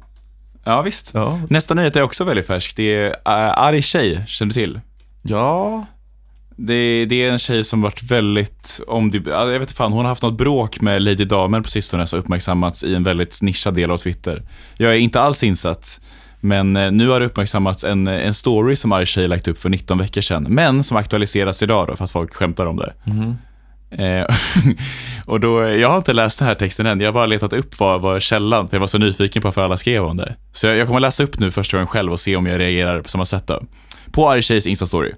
[0.63, 1.11] Ja, visst.
[1.13, 1.41] Ja.
[1.49, 2.75] Nästa nyhet är också väldigt färsk.
[2.75, 3.13] Det är uh,
[3.59, 4.79] Arg tjej, känner du till?
[5.21, 5.85] Ja.
[6.61, 10.01] Det, det är en tjej som varit väldigt, om det, jag vet inte fan, hon
[10.05, 13.73] har haft något bråk med Lady Damer på sistone som uppmärksammats i en väldigt nischad
[13.73, 14.43] del av Twitter.
[14.77, 16.01] Jag är inte alls insatt,
[16.39, 19.69] men eh, nu har det uppmärksammats en, en story som Arg tjej lagt upp för
[19.69, 22.93] 19 veckor sedan, men som aktualiserats idag då, för att folk skämtar om det.
[23.91, 24.35] Eh,
[25.25, 27.79] och då, jag har inte läst den här texten än, jag har bara letat upp
[27.79, 30.35] vad, vad källan, för jag var så nyfiken på varför alla skrev om det.
[30.51, 33.01] Så jag, jag kommer läsa upp nu första gången själv och se om jag reagerar
[33.01, 33.63] på samma sätt då.
[34.11, 35.13] På Arg tjejs Insta-story.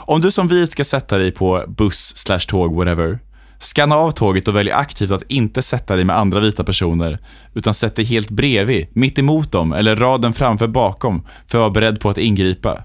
[0.00, 3.18] Om du som vit ska sätta dig på buss, slash tåg, whatever.
[3.58, 7.18] Skanna av tåget och välj aktivt att inte sätta dig med andra vita personer,
[7.54, 11.70] utan sätt dig helt bredvid, mitt emot dem eller raden framför bakom för att vara
[11.70, 12.84] beredd på att ingripa.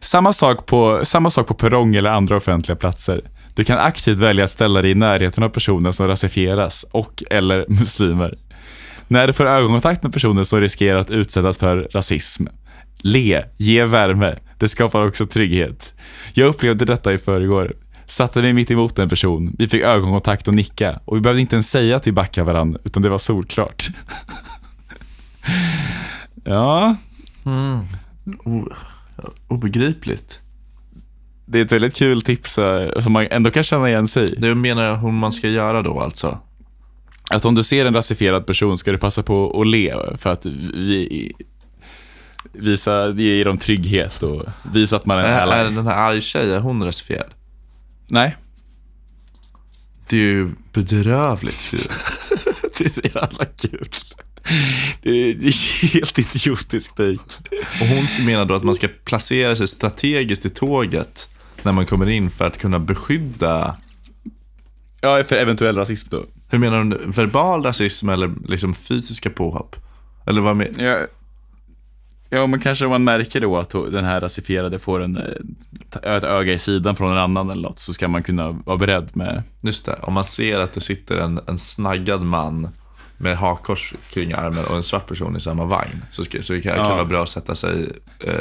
[0.00, 3.20] Samma sak på, samma sak på perrong eller andra offentliga platser.
[3.54, 7.64] Du kan aktivt välja att ställa dig i närheten av personer som rasifieras och eller
[7.68, 8.38] muslimer.
[9.08, 12.46] När du får ögonkontakt med personer som riskerar att utsättas för rasism.
[12.98, 14.38] Le, ge värme.
[14.58, 15.94] Det skapar också trygghet.
[16.34, 17.76] Jag upplevde detta i förrgår.
[18.06, 19.56] Satte mig mitt emot en person.
[19.58, 21.00] Vi fick ögonkontakt och nicka.
[21.04, 23.88] Och vi behövde inte ens säga att vi backar varandra, utan det var solklart.
[26.44, 26.96] ja,
[28.44, 28.68] O,
[29.48, 30.38] obegripligt.
[31.46, 34.34] det är ett väldigt kul tips eh, som man ändå kan känna igen sig i.
[34.38, 36.38] Det menar jag hur man ska göra då alltså.
[37.30, 40.46] Att om du ser en rasifierad person ska du passa på att le för att
[40.46, 41.32] vi
[42.52, 44.42] visa, ge dem trygghet och
[44.72, 47.30] visa att man är Är, är den här arg tjej, är hon rasifierad?
[48.06, 48.36] Nej,
[50.08, 51.90] Det är ju bedrövligt skrivet.
[52.78, 53.88] det är så jävla kul.
[55.02, 57.54] Det är, det är helt idiotiskt take.
[57.80, 61.28] Och hon menar då att man ska placera sig strategiskt i tåget
[61.62, 63.76] när man kommer in för att kunna beskydda
[65.00, 66.24] Ja, för eventuell rasism då.
[66.50, 67.04] Hur menar du?
[67.06, 69.76] Verbal rasism eller liksom fysiska påhopp?
[70.26, 70.74] Eller vad med?
[70.78, 70.98] Ja,
[72.30, 76.24] ja, men kanske om man märker då att den här rasifierade får en, eh, ett
[76.24, 79.42] öga i sidan från en annan eller något så ska man kunna vara beredd med
[79.60, 82.68] Just det, om man ser att det sitter en, en snaggad man
[83.20, 86.02] med hakkors kring armen och en svart person i samma vagn.
[86.12, 86.94] Så, så det kan, kan Ja.
[86.94, 87.88] vara bra att sätta sig
[88.20, 88.32] eh,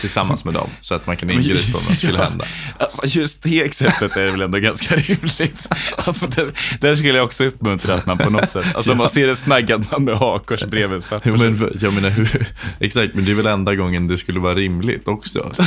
[0.00, 2.24] tillsammans med dem så att man kan ingripa om något skulle Ja.
[2.24, 2.44] hända.
[2.78, 5.68] Alltså just det exemplet är väl ändå ganska rimligt.
[5.96, 9.08] Alltså, där, där skulle jag också uppmuntra att man på något sätt, alltså om man
[9.08, 11.52] ser en snaggad man med hakkors bredvid en svart person.
[11.52, 12.46] men, jag menar, hur,
[12.80, 15.52] exakt, men det är väl enda gången det skulle vara rimligt också.
[15.58, 15.64] Ja,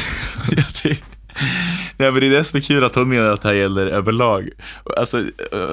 [0.84, 0.98] det,
[1.98, 3.88] Nej men det är det som är kul att hon menar att det här gäller
[3.88, 4.50] överlag.
[4.98, 5.24] Alltså,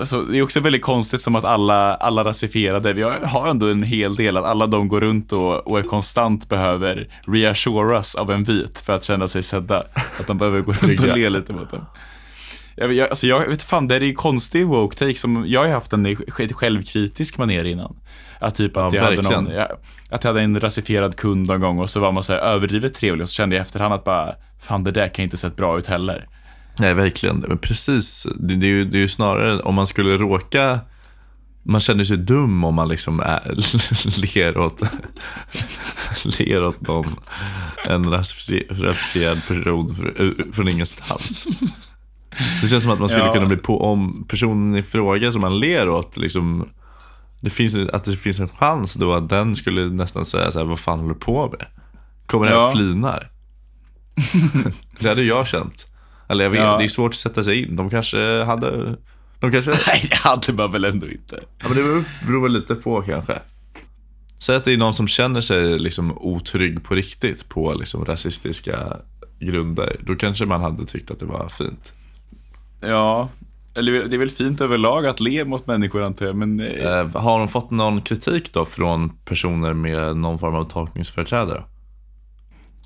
[0.01, 3.83] alltså, det är också väldigt konstigt som att alla, alla rasifierade, vi har, ändå en
[3.83, 8.45] hel del att alla de går runt och, och är konstant behöver reassuras av en
[8.45, 9.85] vit för att känna sig sedda.
[10.21, 11.87] Att de behöver gå runt och le lite mot dem.
[12.77, 15.69] Jag, jag, alltså jag vet fan, det är ju konstig woke take som jag har
[15.69, 17.97] haft en sj- självkritisk manér innan.
[18.41, 19.45] Att typ att, Ja, jag hade verkligen.
[19.45, 19.69] någon, jag,
[20.11, 22.95] att jag hade en rasifierad kund någon gång och så var man så här överdrivet
[22.95, 25.57] trevlig och så kände jag i efterhand att bara, fan det där kan inte sett
[25.57, 26.29] bra ut heller.
[26.79, 27.37] Nej, verkligen.
[27.49, 28.27] Men precis.
[28.37, 30.81] Det, det, är ju, det är ju snarare om man skulle råka...
[31.63, 33.55] Man känner sig dum om man liksom är,
[34.35, 34.81] ler, åt,
[36.41, 37.07] ler åt någon,
[37.87, 41.47] en rasifi- rasifierad person fr- från ingenstans.
[42.63, 43.33] Det känns som att man skulle Ja.
[43.33, 46.69] kunna bli på om personen i fråga som man ler åt, liksom,
[47.41, 50.67] det finns, att det finns en chans då att den skulle nästan säga så här,
[50.67, 51.67] vad fan håller du på med?
[52.27, 52.67] Kommer det här Ja.
[52.67, 53.31] och flinar?
[55.01, 55.87] Det hade jag känt.
[56.29, 56.79] Eller jag vet, Ja.
[56.79, 57.77] det är svårt att sätta sig in.
[57.77, 58.97] De kanske hade...
[59.41, 59.71] De kanske...
[59.87, 61.41] Nej, det hade man väl ändå inte.
[61.59, 63.39] Ja, men det beror, väl lite på kanske.
[64.39, 68.97] Säg att det är någon som känner sig liksom otrygg på riktigt på liksom rasistiska
[69.41, 69.97] grunder.
[70.01, 71.93] Då kanske man hade tyckt att det var fint.
[72.81, 73.29] Ja,
[73.75, 77.39] eller det är väl fint överlag att le mot människor antar jag, men Eh, har
[77.39, 81.63] de fått någon kritik då från personer med någon form av tolkningsföreträdare?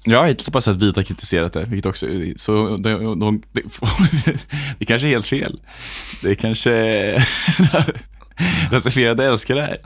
[0.04, 3.62] Jag har hittills bara sett vita kritiserat det, vilket också, så de, de, det,
[4.78, 5.60] det kanske är helt fel.
[6.22, 6.72] Det kanske,
[8.70, 9.78] rasifierade älskar det här.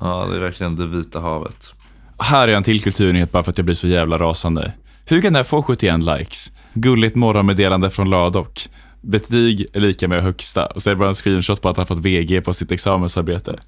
[0.00, 1.74] Ja, det är verkligen det vita havet.
[2.18, 4.72] Här är en till kulturnyhet bara för att jag blir så jävla rasande.
[5.04, 6.52] Hur kan det här få 71 likes?
[6.74, 8.68] Gulligt morgonmeddelande från Ladok.
[9.00, 10.66] Betyg är lika med högsta.
[10.66, 13.58] Och så är det bara en screenshot på att han fått VG på sitt examensarbete.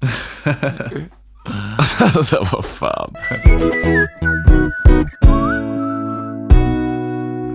[1.99, 3.13] alltså vad fan.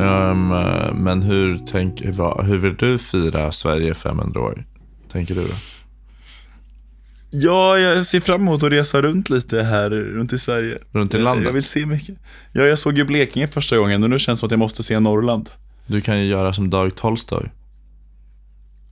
[0.02, 4.64] Eh, men hur, tänk, vad, hur vill du fira Sverige 500 år?
[5.12, 5.54] Tänker du då?
[7.30, 10.78] Ja, jag ser fram emot att resa runt lite här runt i Sverige.
[10.92, 11.46] Runt i Jag- landet?
[11.46, 12.16] Jag vill se mycket.
[12.52, 14.82] Ja, jag såg ju Blekinge första gången och nu känns det som att jag måste
[14.82, 15.50] se Norrland.
[15.86, 17.44] Du kan ju göra som Dag Tolstoy.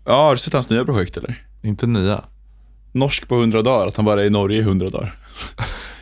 [0.04, 1.44] Ja, har du sett hans nya projekt eller?
[1.62, 2.24] Inte nya.
[2.92, 5.14] Norsk på 100 dagar, att han bara är i Norge i 100 dagar.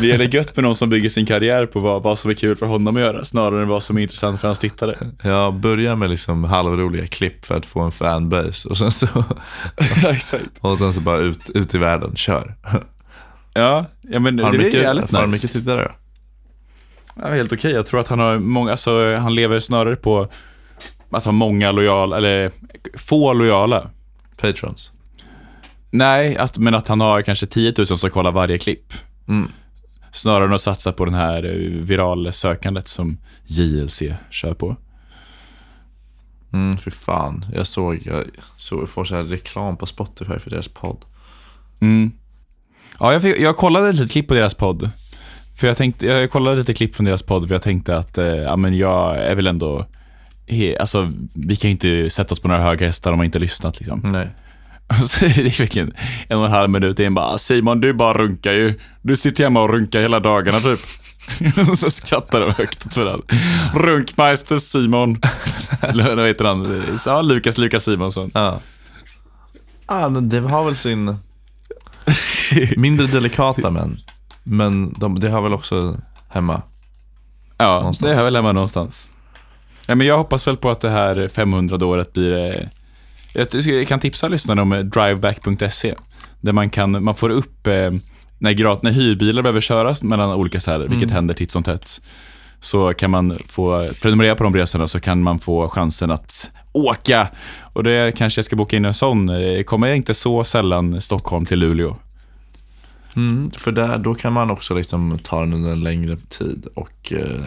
[0.00, 2.56] Det gäller gött med någon som bygger sin karriär på vad, vad som är kul
[2.56, 4.98] för honom att göra, snarare än vad som är intressant för hans tittare.
[5.22, 9.06] Jag börjar med liksom halvroliga klipp för att få en fanbase och sen så,
[10.02, 10.14] Ja,
[10.60, 12.54] och sen så bara ut, ut i världen, kör.
[13.54, 15.36] Ja, ja men Har det du är mycket, jävligt har du nice.
[15.36, 15.90] mycket tittare då?
[17.22, 17.72] Ja, helt okej.
[17.72, 20.28] Jag tror att han har många, alltså han lever snarare på
[21.10, 22.50] att ha många lojala, eller
[22.94, 23.90] få lojala.
[24.36, 24.90] Patrons?
[25.90, 28.92] Nej, att, men att han har kanske 10 000 som kollar varje klipp.
[29.28, 29.50] Mm.
[30.12, 34.76] Snarare än att satsa på den här eh, viralsökandet som JLC kör på.
[36.52, 37.46] Mm, för fan.
[37.52, 38.24] Jag såg, jag
[38.56, 41.04] såg, får så här reklam på Spotify för deras podd.
[41.80, 42.12] Mm.
[42.98, 44.90] Ja, jag, fick, jag kollade lite klipp på deras podd.
[45.56, 48.26] För jag tänkte, jag kollade lite klipp från deras podd för jag tänkte att, eh,
[48.26, 49.86] ja men jag är väl ändå,
[50.46, 53.38] he, alltså vi kan ju inte sätta oss på några höga hästar om man inte
[53.38, 54.00] har lyssnat liksom.
[54.04, 54.28] Nej.
[55.08, 55.92] Så det är verkligen
[56.28, 58.74] en och en halv minut in bara, Simon du bara runkar ju.
[59.02, 60.80] Du sitter hemma och runkar hela dagarna typ.
[61.78, 63.26] så skrattar de högt åt varandra.
[63.74, 65.20] Runkmeister Simon.
[65.80, 66.82] Eller vad heter han?
[67.06, 68.30] Ja, Lukas, Lukas Simonsson.
[68.34, 68.60] Ja.
[69.88, 71.16] Men det har väl sin...
[72.76, 73.96] Mindre delikata män.
[74.42, 76.62] Men de, det har väl också hemma.
[77.58, 78.10] Ja, Någonstans.
[78.10, 79.10] det är väl hemma någonstans.
[79.86, 82.70] Ja, men jag hoppas väl på att det här 500-året blir...
[83.36, 85.94] Jag kan tipsa lyssnarna om eh, driveback.se.
[86.40, 87.90] Där man, kan, man får upp eh,
[88.38, 92.00] när, grat, när hyrbilar behöver köras mellan olika städer, vilket händer titt som tätt.
[92.60, 97.28] Så kan man få prenumerera på de resorna så kan man få chansen att åka.
[97.72, 99.28] Och det kanske jag ska boka in en sån.
[99.28, 101.96] Eh, Kommer jag inte så sällan Stockholm till Luleå.
[103.16, 107.12] Mm, för där, då kan man också liksom ta den under en längre tid och
[107.12, 107.46] eh,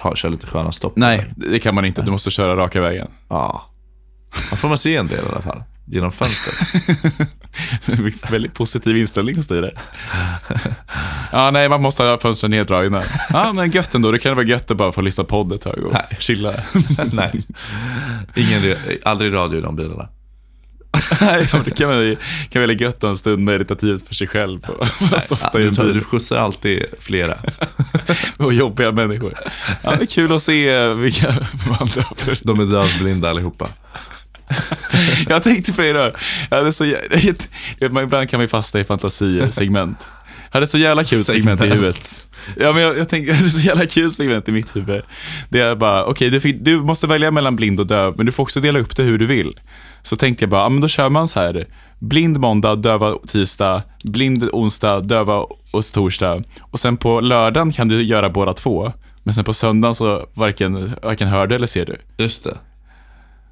[0.00, 0.92] ta, köra lite sköna stopp.
[0.96, 2.02] Nej, det kan man inte.
[2.02, 3.08] Du måste köra raka vägen.
[3.28, 3.69] Ja.
[4.50, 5.62] Då får man se en del i alla fall.
[5.86, 6.84] Genom fönstret.
[8.30, 9.78] Väldigt positiv inställning hos dig där.
[11.32, 13.02] Ja, nej, man måste ha fönstren neddragna.
[13.32, 14.10] Ja, men gött ändå.
[14.10, 16.16] Det kan vara gött att bara få lyssna på podd ett tag och Nej.
[16.18, 16.54] chilla.
[17.12, 17.44] Nej.
[18.36, 20.08] Ingen, aldrig radio i de bilarna.
[21.20, 22.16] Nej, ja, men det kan vara
[22.50, 26.00] kan välja gött en stund meditativt för sig själv och softa i du, tar- du
[26.00, 27.38] skjutsar alltid flera.
[28.36, 29.34] och jobbiga människor.
[29.82, 31.28] Ja, det är kul att se vilka
[31.80, 32.04] andra
[32.42, 33.68] De är dövblinda allihopa.
[35.28, 36.12] Jag tänkte på det idag.
[36.50, 36.98] Jag hade så jag
[37.80, 40.10] vet, man- Ibland kan ju fastna i fantasisegment.
[40.52, 41.80] Jag hade så jävla kul segment i Segment.
[41.80, 42.26] huvudet.
[42.60, 45.02] Ja men jag, jag tänker, det är så jävla kul segment i mitt huvud.
[45.48, 48.32] Det är bara, okej du, fick- du måste välja mellan blind och döv, men du
[48.32, 49.60] får också dela upp det hur du vill.
[50.02, 51.66] Så tänkte jag bara, ja men då kör man så här.
[51.98, 55.36] Blind måndag, döva tisdag, blind onsdag, döva
[55.72, 56.42] och torsdag.
[56.60, 58.92] Och sen på lördagen kan du göra båda två.
[59.22, 61.96] Men sen på söndagen så varken, varken hör du eller ser du.
[62.24, 62.56] Just det.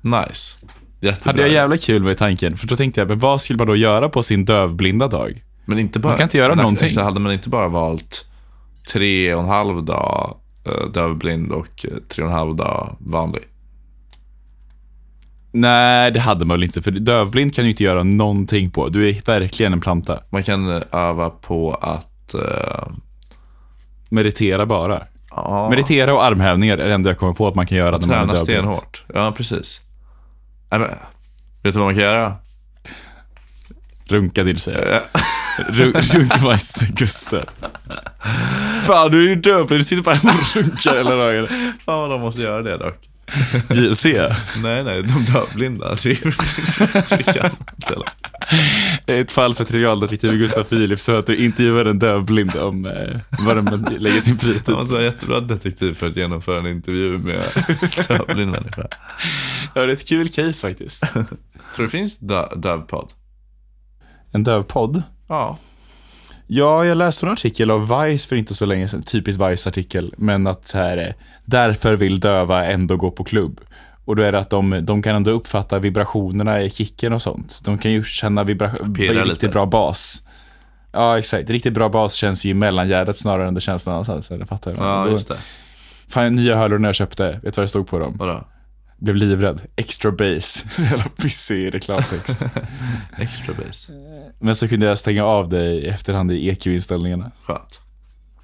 [0.00, 0.56] Nice.
[1.00, 1.32] Jättebra.
[1.32, 3.76] Hade jag jävla kul med tanken, för då tänkte jag, men vad skulle man då
[3.76, 5.44] göra på sin dövblinda dag?
[5.64, 6.90] Men inte bara, Man kan inte göra någonting.
[6.90, 8.24] Så hade man inte bara valt
[8.92, 10.36] tre och en halv dag
[10.66, 13.42] eh, dövblind och eh, tre och en halv dag vanlig?
[15.52, 18.88] Nej, det hade man väl inte, för dövblind kan ju inte göra någonting på.
[18.88, 20.20] Du är verkligen en planta.
[20.30, 22.34] Man kan eh, öva på att...
[22.34, 22.88] eh,
[24.10, 25.02] Meditera bara.
[25.30, 28.06] ja, Meditera och armhävningar är det enda jag kommer på att man kan göra när
[28.06, 28.44] man är träna dövblind.
[28.74, 29.04] stenhårt.
[29.14, 29.80] Ja, precis.
[30.70, 30.88] Nej, men,
[31.62, 32.34] vet du vad man kan göra?
[34.08, 34.74] Runka till sig.
[35.68, 37.44] Ru- Runkmeister Gustav.
[38.84, 39.80] Fan, du är ju dövblind.
[39.80, 41.46] Du sitter bara och runkar hela dagen.
[41.84, 43.07] Fan vad de måste göra det dock.
[43.70, 44.04] JLC.
[44.62, 45.96] Nej, nej, de dövblinda.
[47.86, 48.08] Eller?
[49.06, 53.16] Ett fall för trivialdetektiv Gustav Philips så att du intervjuar en dövblind om eh,
[53.46, 56.66] vad de lägger sin fritid Han måste vara en jättebra detektiv för att genomföra en
[56.66, 57.44] intervju med en
[58.18, 58.82] dövblind människa.
[59.74, 61.00] Ja, det är ett kul case faktiskt.
[61.12, 61.26] Tror
[61.76, 63.12] du det finns dö- dövpodd?
[64.32, 65.02] En dövpodd?
[65.28, 65.58] Ja.
[66.50, 70.46] Ja, jag läste en artikel av Vice för inte så länge sedan, typisk Vice-artikel, men
[70.46, 71.12] att så här, eh,
[71.44, 73.60] därför vill döva ändå gå på klubb.
[74.04, 77.60] Och då är det att de, de kan ändå uppfatta vibrationerna i kicken och sånt.
[77.64, 79.48] De kan ju känna vibra- Pirra riktigt lite.
[79.48, 80.22] bra bas.
[80.92, 81.50] Ja, exakt.
[81.50, 84.48] Riktigt bra bas känns ju i mellangärdet snarare än det känns någon annanstans.
[84.48, 84.76] Fattar du?
[84.76, 85.36] Ja, just det.
[86.08, 88.14] Fan, nya hörlurar när jag köpte, vet du vad det stod på dem?
[88.18, 88.44] Vadå?
[88.98, 89.60] Blev livrädd.
[89.76, 90.64] Extra bass.
[90.78, 92.42] Jävla pissig reklamtext.
[93.18, 93.90] Extra bass.
[94.38, 97.30] Men så kunde jag stänga av det i efterhand i EQ-inställningarna.
[97.42, 97.80] Skönt.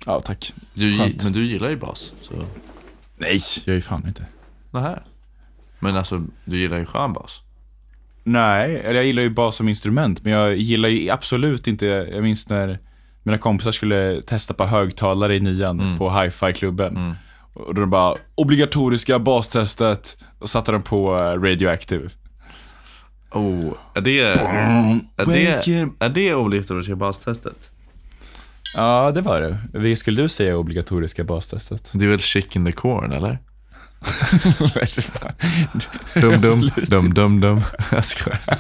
[0.07, 0.53] Ja, tack.
[0.75, 1.25] Du, Skönt.
[1.25, 2.13] men du gillar ju bas.
[2.23, 2.35] Så.
[3.19, 4.27] Nej, jag är ju fan inte.
[4.71, 4.99] Nähä.
[5.79, 7.41] Men alltså, du gillar ju skön bas.
[8.25, 12.23] Nej, eller jag gillar ju bas som instrument, men jag gillar ju absolut inte, jag
[12.23, 12.79] minns när
[13.23, 17.15] mina kompisar skulle testa på högtalare i nian på hi-fi-klubben.
[17.55, 20.17] Och de bara, obligatoriska bastestet.
[20.39, 22.11] Och satte de på eh, Radioactive.
[23.31, 27.71] Oh, är det, är det, är det obligatoriska bastestet?
[28.75, 29.59] Ja, det var det.
[29.73, 31.91] Vilket skulle du säga obligatoriska bastestet?
[31.93, 33.39] Det är väl chicken the corn, eller?
[36.21, 37.61] Dum dum, dum dum dum.
[37.91, 38.59] Jag skojar.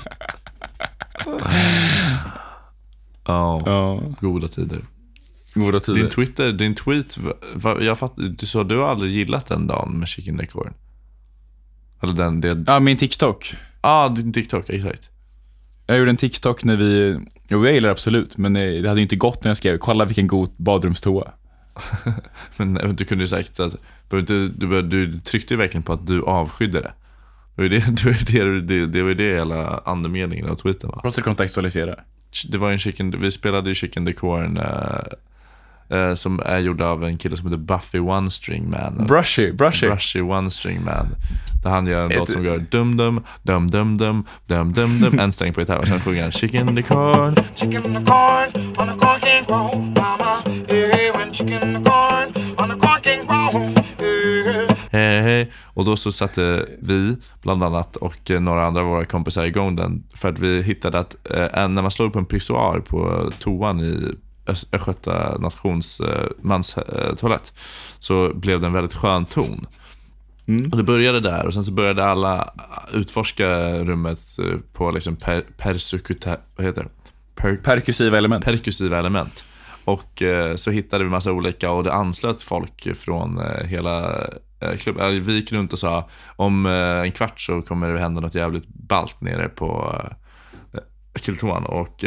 [3.26, 4.78] Ja, Ja, goda tider.
[5.54, 6.00] Goda tider.
[6.00, 7.18] Din Twitter, din tweet,
[7.54, 10.74] va- jag fatt, du sa du har aldrig gillat den dagen med chicken the corn?
[12.02, 13.54] Eller den, det, Ja, min TikTok.
[13.80, 15.10] ah, din TikTok, exakt.
[15.86, 19.02] Jag gjorde en TikTok när vi, jo jag gillar det absolut, men det hade ju
[19.02, 21.32] inte gått när jag skrev, kolla vilken god badrumstoa.
[22.56, 23.74] Men du kunde ju sagt att,
[24.08, 26.92] du, du, du, tryckte ju verkligen på att du avskydde det.
[27.56, 28.02] Det var ju det,
[28.32, 31.00] det, det, det, var det hela andemeningen av tweeten va?
[31.04, 31.94] Måste kontextualisera.
[32.48, 34.58] Det var en chicken, vi spelade ju Chicken the Corn
[35.90, 39.06] eh, som är gjord av en kille som heter Buffy One String Man.
[39.08, 39.86] Brushy, brushy.
[39.86, 41.06] Brushy One String Man.
[41.62, 45.18] Där han gör en låt som går dum dum, dum dum dum, dum dum dum,
[45.18, 47.36] en sträng på gitarr och sen sjunger han Chicken the Corn.
[47.54, 50.42] Chicken the corn on the corn can grow, mama.
[50.68, 52.28] Hey, when chicken the corn
[52.58, 53.74] on the corn can grow.
[54.92, 55.52] Hej hej.
[55.64, 60.02] Och då så satte vi, bland annat, och några andra av våra kompisar igång den.
[60.14, 64.14] För att vi hittade att eh, när man slår på en pissoar på toan i
[64.46, 67.38] Östgöta nations eh, mans eh,
[67.98, 69.66] så blev det en väldigt skön ton.
[70.46, 72.52] Och det började där och sen så började alla
[72.92, 76.90] utforska rummet eh, på liksom per, persekuta, vad heter det?
[77.34, 78.44] Per, Perkussiva element.
[78.44, 79.44] perkussiva element.
[79.84, 84.24] Och eh, så hittade vi massa olika och det anslöt folk från eh, hela
[84.60, 85.06] eh, klubben.
[85.06, 88.68] Eller Vi gick runt och sa om en kvart så kommer det hända något jävligt
[88.68, 89.96] ballt nere på
[91.22, 91.66] Kultoan.
[91.66, 92.04] Och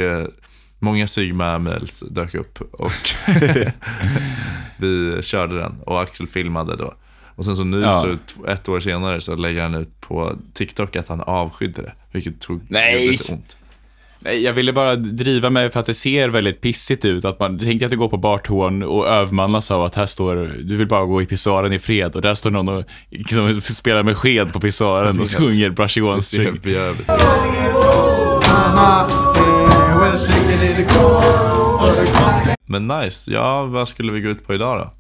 [0.80, 2.92] många Sigma-mails dök upp och
[4.78, 6.94] vi körde den och Axel filmade då.
[7.36, 8.02] Och sen så nu, Ja.
[8.02, 11.94] så ett år senare, så lägger han ut på TikTok att han avskydde det.
[12.12, 13.08] Vilket tog Nej.
[13.10, 13.58] lite ont.
[14.20, 17.26] Nej, jag ville bara driva mig för att det ser väldigt pissigt ut.
[17.26, 20.76] Att man, tänk att du går på bartån och övermannas av att här står, du
[20.76, 24.18] vill bara gå i pissoaren i fred och där står någon och liksom, spelar med
[24.18, 26.02] sked på pissoaren och sjunger Brushy
[32.66, 34.92] Men nice, ja vad skulle vi gå ut på idag då?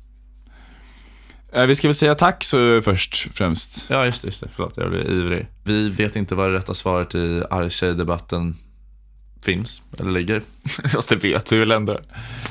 [1.60, 3.86] Eh, Vi ska väl säga tack så först främst.
[3.90, 4.50] Ja just det, just det.
[4.56, 5.48] förlåt jag blev ivrig.
[5.64, 8.56] Vi vet inte vad det rätta svaret i arg tjej-debatten
[9.46, 10.42] finns, eller ligger.
[10.94, 12.00] Fast det vet du väl ändå.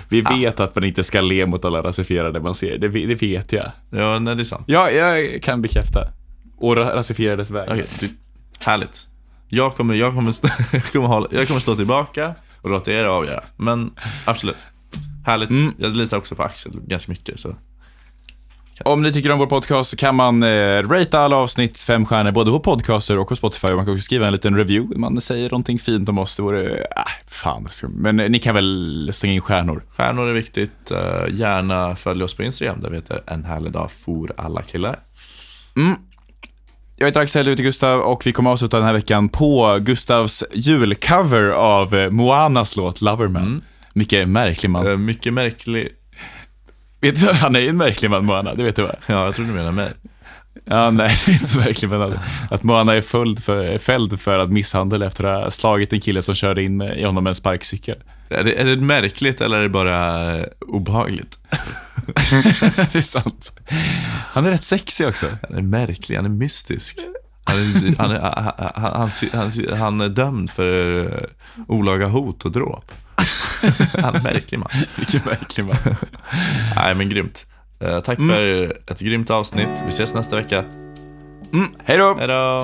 [0.08, 2.78] Vi vet att man inte ska le mot alla rasifierade man ser.
[2.78, 3.70] Det, det vet jag.
[3.90, 4.64] Ja, nej det är sant.
[4.66, 6.08] Ja, jag kan bekräfta.
[6.58, 7.68] Och ra- rasifierades väg.
[7.70, 8.08] Okej, du,
[8.58, 9.08] härligt.
[9.48, 12.34] Jag kommer, jag, kommer stå, jag, kommer hålla, jag kommer stå tillbaka
[12.66, 13.44] och låta er avgöra.
[13.56, 13.90] Men
[14.24, 14.56] absolut,
[15.26, 15.50] härligt.
[15.50, 15.74] Mm.
[15.78, 17.40] Jag litar också på Axel ganska mycket.
[17.40, 17.54] Så.
[18.84, 22.32] Om ni tycker om vår podcast så kan man eh, ratea alla avsnitt fem stjärnor
[22.32, 23.68] både på podcaster och på Spotify.
[23.68, 24.98] Man kan också skriva en liten review.
[24.98, 26.36] Man säger någonting fint om oss.
[26.36, 27.68] Det vore, äh, fan.
[27.88, 29.82] Men eh, ni kan väl slänga in stjärnor.
[29.90, 30.90] Stjärnor är viktigt.
[30.90, 34.98] Eh, gärna följ oss på Instagram där vi heter en härlig dag for alla killar.
[35.76, 35.96] Mm.
[36.98, 40.44] Jag heter Axel, du heter Gustav och vi kommer avsluta den här veckan på Gustavs
[40.52, 43.62] julcover av eh, Moanas låt Loverman.
[43.92, 44.86] Mycket märklig man.
[44.86, 45.88] Eh, mycket märklig.
[47.00, 48.94] Vet du, han är ju en märklig man, Moana, det vet du va?
[49.06, 49.92] Ja, jag tror du menar mig.
[50.64, 52.14] Ja, nej, det är inte så märkligt, men att,
[52.50, 56.22] att Moana är följd för, fälld för att misshandel efter att ha slagit en kille
[56.22, 57.96] som körde in i honom med en sparkcykel.
[58.28, 61.38] Är det, är det märkligt eller är det bara eh, obehagligt?
[62.92, 63.52] det är sant.
[64.32, 65.26] Han är rätt sexig också.
[65.48, 66.98] Han är märklig, han är mystisk.
[67.44, 71.20] Han är, han är, han, han, han, han, han är dömd för eh,
[71.68, 72.92] olaga hot och dråp.
[74.02, 74.68] Han är en märklig man.
[74.96, 75.76] Vilken märklig man.
[76.76, 77.46] Nej men grymt.
[77.80, 79.68] Eh, tack för ett grymt avsnitt.
[79.84, 80.64] Vi ses nästa vecka.
[81.52, 82.14] Mm, hej då!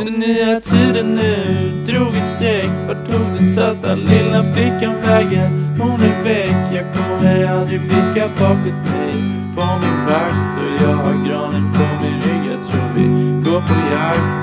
[0.05, 5.53] Den nya tiden nu drog ett streck Vart tog den söta lilla flickan vägen?
[5.81, 9.12] Hon är väck, jag kommer aldrig blicka bakåt mig
[9.55, 12.51] på min vakt och jag har granen på min rygg.
[12.53, 13.07] Jag tror vi
[13.45, 14.43] går på jakt.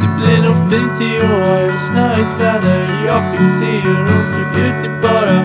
[0.00, 3.04] Det blir nog fint i år, snöigt väder.
[3.06, 4.84] Jag fick se hur hon såg ut.
[4.84, 5.36] I bara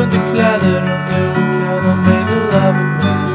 [0.00, 1.22] underkläder Och nu
[1.60, 2.20] kan hon mig
[2.52, 3.28] love man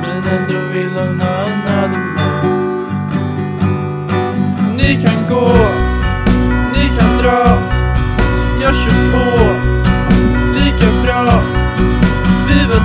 [0.00, 2.66] Men ändå vill hon ha another man.
[4.76, 5.52] Ni kan gå,
[6.72, 7.58] ni kan dra.
[8.62, 9.51] Jag kör på,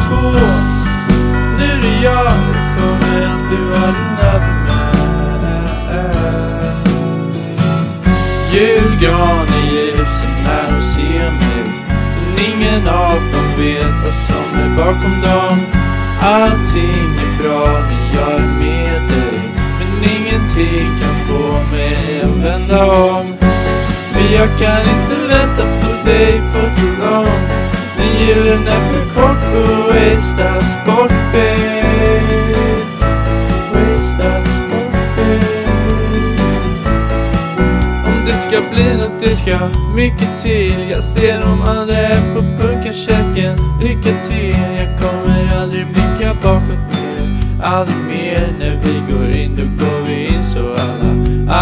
[0.05, 0.31] två,
[1.57, 4.97] nu är det jag nu kommer du vara din överman
[8.51, 11.63] Julgran i ljusen när de ser mig.
[12.15, 15.59] Men ingen av dem vet vad som är bakom dem.
[16.21, 19.39] Allting är bra när jag är med dig.
[19.79, 23.37] Men ingenting kan få mig att vända om.
[24.11, 27.66] För jag kan inte vänta på dig för too long
[28.07, 32.21] men julen är för kort för att wastas bort babe
[33.73, 35.67] Wastas bort babe
[38.05, 40.89] om det ska bli något det ska mycket till.
[40.89, 47.63] Jag ser de andra här på punkarchecken Lycka till, jag kommer aldrig blicka bakåt mer.
[47.63, 48.96] Aldrig mer när vi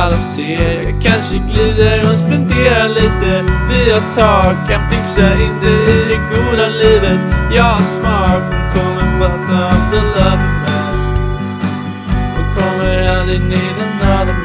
[0.06, 3.43] alls Jag kanske glider och spenderar lite.
[3.70, 7.20] Vi har tag, kan fixa in det i det goda livet.
[7.56, 10.95] Jag har smak, hon kommer fatta om det love man
[12.36, 14.45] Hon kommer aldrig need another man